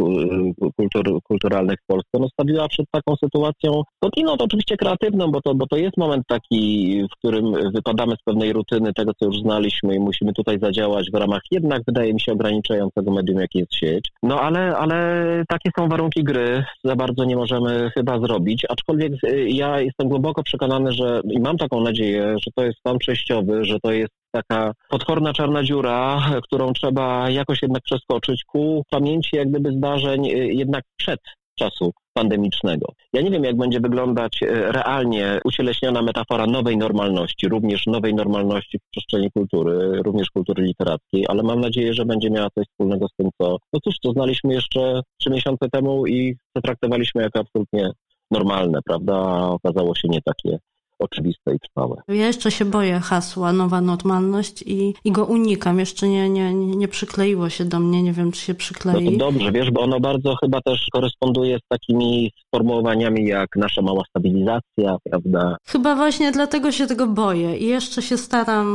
kultur, 0.77 1.23
kulturalnych 1.23 1.79
w 1.83 1.87
Polsce, 1.87 2.19
no 2.21 2.29
stawiła 2.29 2.69
przed 2.69 2.87
taką 2.91 3.17
sytuacją, 3.17 3.83
to 4.39 4.45
oczywiście 4.45 4.77
kreatywną, 4.77 5.31
bo 5.31 5.41
to, 5.41 5.55
bo 5.55 5.67
to 5.67 5.77
jest 5.77 5.97
moment 5.97 6.27
taki, 6.27 7.03
w 7.13 7.19
którym 7.19 7.73
wypadamy 7.75 8.13
z 8.21 8.23
pewnej 8.25 8.53
rutyny 8.53 8.93
tego, 8.93 9.13
co 9.15 9.27
już 9.27 9.41
znaliśmy 9.41 9.95
i 9.95 10.01
musimy 10.01 10.33
tutaj 10.33 10.59
zadziałać 10.63 11.11
w 11.11 11.15
ramach 11.15 11.43
jednak, 11.51 11.83
wydaje 11.87 12.15
mi 12.15 12.21
się, 12.21 12.33
ograniczającego 12.33 13.13
medium, 13.13 13.41
jakie 13.41 13.59
jest 13.59 13.75
sieć. 13.75 14.09
No 14.23 14.41
ale, 14.41 14.77
ale 14.77 14.99
takie 15.49 15.71
są 15.79 15.89
warunki 15.89 16.25
gry, 16.25 16.65
za 16.85 16.97
bardzo 16.97 17.25
nie 17.25 17.37
możemy 17.37 17.91
chyba 17.95 18.21
zrobić, 18.21 18.67
aczkolwiek 18.69 19.13
y, 19.25 19.49
ja 19.49 19.81
jestem 19.81 20.09
głęboko 20.09 20.43
przekonany, 20.43 20.93
że 20.93 21.21
i 21.31 21.41
mam 21.41 21.59
taką 21.59 21.81
nadzieję, 21.81 22.37
że 22.45 22.51
to 22.55 22.65
jest 22.65 22.78
stan 22.79 22.99
przejściowy, 22.99 23.65
że 23.65 23.81
to 23.83 23.93
jest 23.93 24.13
taka 24.33 24.73
potworna 24.89 25.33
czarna 25.33 25.65
dziura, 25.65 26.21
którą 26.43 26.73
trzeba 26.73 27.31
jakoś 27.31 27.63
jednak 27.63 27.83
przeskoczyć 27.83 28.45
ku 28.45 28.83
pamięci 28.91 29.37
jak 29.37 29.51
gdyby 29.51 29.73
zdarzeń 29.73 30.27
y, 30.27 30.31
jednak 30.53 30.85
przed 30.97 31.21
czasu 31.59 31.93
pandemicznego. 32.13 32.93
Ja 33.13 33.23
nie 33.23 33.31
wiem, 33.31 33.45
jak 33.45 33.57
będzie 33.57 33.81
wyglądać 33.81 34.43
e, 34.43 34.47
realnie 34.73 35.41
ucieleśniona 35.45 36.03
metafora 36.03 36.47
nowej 36.47 36.77
normalności, 36.77 37.49
również 37.49 37.87
nowej 37.87 38.15
normalności 38.15 38.79
w 38.79 38.91
przestrzeni 38.91 39.31
kultury, 39.31 40.03
również 40.03 40.31
kultury 40.31 40.63
literackiej, 40.63 41.25
ale 41.29 41.43
mam 41.43 41.61
nadzieję, 41.61 41.95
że 41.95 42.05
będzie 42.05 42.31
miała 42.31 42.49
coś 42.51 42.67
wspólnego 42.67 43.09
z 43.09 43.15
tym, 43.17 43.29
co, 43.41 43.57
no 43.73 43.81
cóż, 43.85 43.95
to 44.03 44.13
znaliśmy 44.13 44.55
jeszcze 44.55 45.01
trzy 45.21 45.31
miesiące 45.31 45.69
temu 45.73 46.07
i 46.07 46.37
zatraktowaliśmy 46.57 47.23
jako 47.23 47.41
absolutnie 47.41 47.91
normalne, 48.31 48.79
prawda? 48.85 49.49
Okazało 49.49 49.95
się 49.95 50.09
nie 50.09 50.23
takie 50.23 50.59
oczywiste 50.99 51.55
i 51.55 51.59
trwałe. 51.59 51.97
Ja 52.09 52.27
jeszcze 52.27 52.51
się 52.51 52.65
boję 52.65 53.01
hasła 53.01 53.53
nowa 53.53 53.81
normalność 53.81 54.63
i, 54.63 54.95
i 55.05 55.13
go 55.13 55.25
unikam. 55.25 55.79
Jeszcze 55.79 56.09
nie, 56.09 56.31
nie, 56.31 56.55
nie 56.55 56.89
przykleiło 56.89 57.49
się 57.49 57.65
do 57.65 57.81
mnie, 57.81 58.03
nie 58.03 58.13
wiem 58.13 58.33
czy 58.33 58.41
się 58.41 58.55
przyklei. 58.55 59.05
No 59.05 59.11
to 59.11 59.17
dobrze, 59.17 59.53
wiesz, 59.53 59.71
bo 59.71 59.81
ono 59.81 60.01
bardzo 60.01 60.37
chyba 60.37 60.61
też 60.61 60.87
koresponduje 60.93 61.59
z 61.59 61.69
takimi 61.69 62.33
sformułowaniami 62.47 63.27
jak 63.27 63.57
nasza 63.57 63.83
mała 63.83 64.03
stabilizacja, 64.09 64.97
prawda? 65.05 65.57
Chyba 65.67 65.97
właśnie 65.97 66.33
dlatego 66.33 66.73
się 66.73 66.87
tego 66.87 67.07
boję 67.07 67.57
i 67.57 67.67
jeszcze 67.67 68.03
się 68.03 68.17
staram 68.17 68.69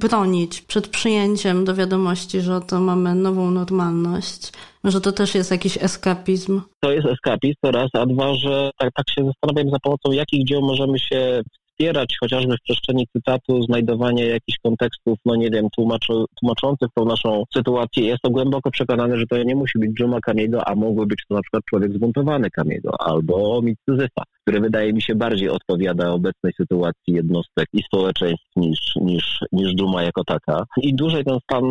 bronić 0.00 0.60
przed 0.60 0.88
przyjęciem 0.88 1.64
do 1.64 1.74
wiadomości, 1.74 2.40
że 2.40 2.56
oto 2.56 2.80
mamy 2.80 3.14
nową 3.14 3.50
normalność. 3.50 4.52
Może 4.84 5.00
to 5.00 5.12
też 5.12 5.34
jest 5.34 5.50
jakiś 5.50 5.78
eskapizm? 5.82 6.60
To 6.80 6.92
jest 6.92 7.06
eskapizm, 7.06 7.54
to 7.60 7.70
raz, 7.70 7.90
a 7.94 8.06
dwa, 8.06 8.34
że 8.34 8.70
tak, 8.78 8.90
tak 8.94 9.10
się 9.10 9.24
zastanawiam 9.24 9.70
za 9.70 9.78
pomocą 9.82 10.12
jakich 10.12 10.46
dzieł 10.46 10.62
możemy 10.62 10.98
się 10.98 11.42
wspierać 11.82 12.16
chociażby 12.20 12.56
w 12.56 12.62
przestrzeni 12.62 13.06
cytatu, 13.16 13.62
znajdowanie 13.62 14.26
jakichś 14.26 14.58
kontekstów, 14.58 15.18
no 15.24 15.36
nie 15.36 15.50
wiem, 15.50 15.68
tłumaczy, 15.76 16.12
tłumaczących 16.40 16.88
tą 16.94 17.04
naszą 17.04 17.44
sytuację. 17.56 18.06
Jestem 18.06 18.32
głęboko 18.32 18.70
przekonany, 18.70 19.16
że 19.16 19.26
to 19.26 19.42
nie 19.42 19.56
musi 19.56 19.78
być 19.78 20.00
Juma 20.00 20.20
Kamiego, 20.20 20.68
a 20.68 20.74
mógłby 20.74 21.06
być 21.06 21.22
to 21.28 21.34
na 21.34 21.42
przykład 21.42 21.62
człowiek 21.70 21.92
zbuntowany 21.92 22.50
Kamiego 22.50 23.00
albo 23.00 23.62
mit 23.62 23.78
który 24.42 24.60
wydaje 24.60 24.92
mi 24.92 25.02
się 25.02 25.14
bardziej 25.14 25.48
odpowiada 25.48 26.10
obecnej 26.10 26.52
sytuacji 26.60 27.14
jednostek 27.14 27.66
i 27.72 27.82
społeczeństw 27.82 28.46
niż, 28.56 28.78
niż, 28.96 29.38
niż 29.52 29.74
Duma 29.74 30.02
jako 30.02 30.24
taka. 30.24 30.64
I 30.82 30.94
dłużej 30.94 31.24
ten 31.24 31.38
stan, 31.42 31.64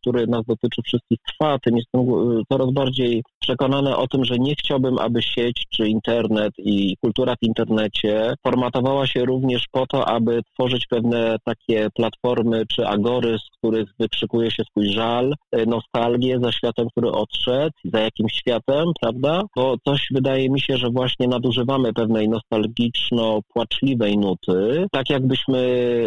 który 0.00 0.26
nas 0.26 0.42
dotyczy 0.46 0.82
wszystkich 0.82 1.18
trwa, 1.28 1.58
tym 1.58 1.76
jestem 1.76 2.06
coraz 2.52 2.72
bardziej 2.72 3.22
przekonany 3.38 3.96
o 3.96 4.06
tym, 4.06 4.24
że 4.24 4.38
nie 4.38 4.54
chciałbym, 4.54 4.98
aby 4.98 5.22
sieć 5.22 5.66
czy 5.70 5.88
internet 5.88 6.52
i 6.58 6.96
kultura 7.00 7.34
w 7.34 7.46
internecie 7.46 8.34
formatowała 8.46 9.06
się 9.06 9.24
również 9.24 9.47
również 9.48 9.66
po 9.72 9.86
to, 9.86 10.08
aby 10.08 10.40
tworzyć 10.54 10.86
pewne 10.86 11.36
takie 11.44 11.88
platformy 11.94 12.66
czy 12.66 12.86
agory, 12.86 13.38
z 13.38 13.58
których 13.58 13.88
wykrzykuje 13.98 14.50
się 14.50 14.62
swój 14.70 14.92
żal, 14.92 15.34
e, 15.52 15.66
nostalgię 15.66 16.38
za 16.42 16.52
światem, 16.52 16.86
który 16.90 17.10
odszedł, 17.10 17.72
za 17.84 18.00
jakimś 18.00 18.32
światem, 18.32 18.84
prawda? 19.00 19.42
Bo 19.56 19.76
coś 19.84 20.06
wydaje 20.10 20.50
mi 20.50 20.60
się, 20.60 20.76
że 20.76 20.90
właśnie 20.90 21.28
nadużywamy 21.28 21.92
pewnej 21.92 22.28
nostalgiczno-płaczliwej 22.28 24.18
nuty, 24.18 24.86
tak 24.92 25.10
jakbyśmy 25.10 25.58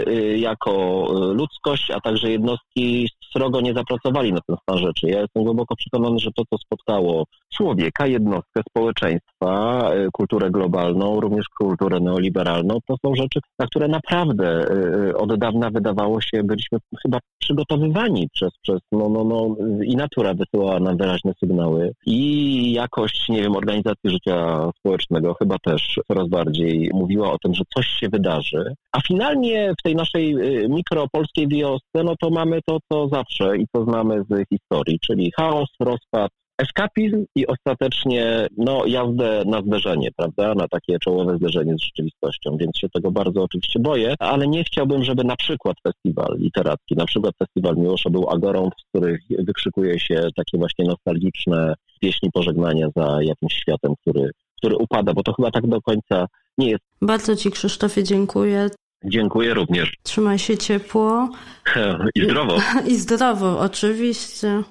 e, 0.07 0.37
jako 0.37 0.71
e, 0.71 1.33
ludzkość, 1.33 1.91
a 1.91 1.99
także 1.99 2.31
jednostki 2.31 3.09
srogo 3.33 3.61
nie 3.61 3.73
zapracowali 3.73 4.33
na 4.33 4.39
ten 4.47 4.55
stan 4.61 4.77
rzeczy. 4.77 5.07
Ja 5.07 5.21
jestem 5.21 5.43
głęboko 5.43 5.75
przekonany, 5.75 6.19
że 6.19 6.31
to, 6.35 6.43
co 6.49 6.57
spotkało 6.57 7.25
człowieka, 7.53 8.07
jednostkę, 8.07 8.61
społeczeństwa, 8.69 9.91
kulturę 10.13 10.51
globalną, 10.51 11.19
również 11.19 11.45
kulturę 11.49 11.99
neoliberalną, 11.99 12.77
to 12.87 12.95
są 13.05 13.15
rzeczy, 13.21 13.39
na 13.59 13.65
które 13.65 13.87
naprawdę 13.87 14.61
y, 15.09 15.17
od 15.17 15.39
dawna 15.39 15.69
wydawało 15.69 16.21
się, 16.21 16.43
byliśmy 16.43 16.77
chyba 17.01 17.19
przygotowywani 17.39 18.29
przez, 18.33 18.49
przez 18.61 18.79
no, 18.91 19.09
no, 19.09 19.23
no, 19.23 19.55
i 19.83 19.95
natura 19.95 20.33
wysyłała 20.33 20.79
nam 20.79 20.97
wyraźne 20.97 21.33
sygnały 21.39 21.93
i 22.05 22.73
jakość, 22.73 23.29
nie 23.29 23.41
wiem, 23.41 23.55
organizacji 23.55 24.09
życia 24.09 24.69
społecznego 24.79 25.33
chyba 25.33 25.55
też 25.65 25.99
coraz 26.07 26.27
bardziej 26.27 26.89
mówiła 26.93 27.31
o 27.31 27.37
tym, 27.37 27.53
że 27.53 27.63
coś 27.75 27.87
się 27.87 28.09
wydarzy. 28.09 28.73
A 28.91 29.01
finalnie 29.01 29.73
w 29.79 29.83
tej 29.83 29.95
naszej 29.95 30.35
y, 30.35 30.69
mikropolskiej 30.69 31.47
wiosce, 31.47 32.03
no 32.03 32.15
to 32.21 32.29
mamy 32.29 32.59
to, 32.65 32.77
co 32.91 33.07
zawsze 33.07 33.57
i 33.57 33.65
co 33.75 33.83
znamy 33.83 34.23
z 34.29 34.49
historii, 34.49 34.99
czyli 34.99 35.31
chaos, 35.37 35.69
rozpad, 35.79 36.31
eskapizm 36.61 37.25
i 37.35 37.47
ostatecznie 37.47 38.47
no, 38.57 38.85
jazdę 38.85 39.43
na 39.45 39.61
zderzenie, 39.61 40.09
prawda, 40.17 40.55
na 40.55 40.67
takie 40.67 40.99
czołowe 40.99 41.37
zderzenie 41.37 41.73
z 41.73 41.83
rzeczywistością, 41.83 42.57
więc 42.57 42.77
się 42.77 42.89
tego 42.89 43.11
bardzo 43.11 43.43
oczywiście 43.43 43.79
boję, 43.79 44.15
ale 44.19 44.47
nie 44.47 44.63
chciałbym, 44.63 45.03
żeby 45.03 45.23
na 45.23 45.35
przykład 45.35 45.77
festiwal 45.83 46.37
literacki, 46.37 46.95
na 46.95 47.05
przykład 47.05 47.35
festiwal 47.39 47.77
Miłosza 47.77 48.09
był 48.09 48.29
agorą, 48.29 48.69
w 48.69 48.89
których 48.89 49.21
wykrzykuje 49.39 49.99
się 49.99 50.27
takie 50.35 50.57
właśnie 50.57 50.85
nostalgiczne 50.85 51.73
pieśni 52.01 52.31
pożegnania 52.31 52.87
za 52.95 53.17
jakimś 53.21 53.53
światem, 53.53 53.93
który, 54.01 54.31
który 54.57 54.75
upada, 54.75 55.13
bo 55.13 55.23
to 55.23 55.33
chyba 55.33 55.51
tak 55.51 55.67
do 55.67 55.81
końca 55.81 56.25
nie 56.57 56.69
jest. 56.69 56.83
Bardzo 57.01 57.35
Ci 57.35 57.51
Krzysztofie 57.51 58.03
dziękuję. 58.03 58.69
Dziękuję 59.05 59.53
również. 59.53 59.93
Trzymaj 60.03 60.39
się 60.39 60.57
ciepło. 60.57 61.29
I 62.15 62.23
zdrowo. 62.23 62.57
I 62.91 62.95
zdrowo, 62.95 63.59
oczywiście. 63.59 64.63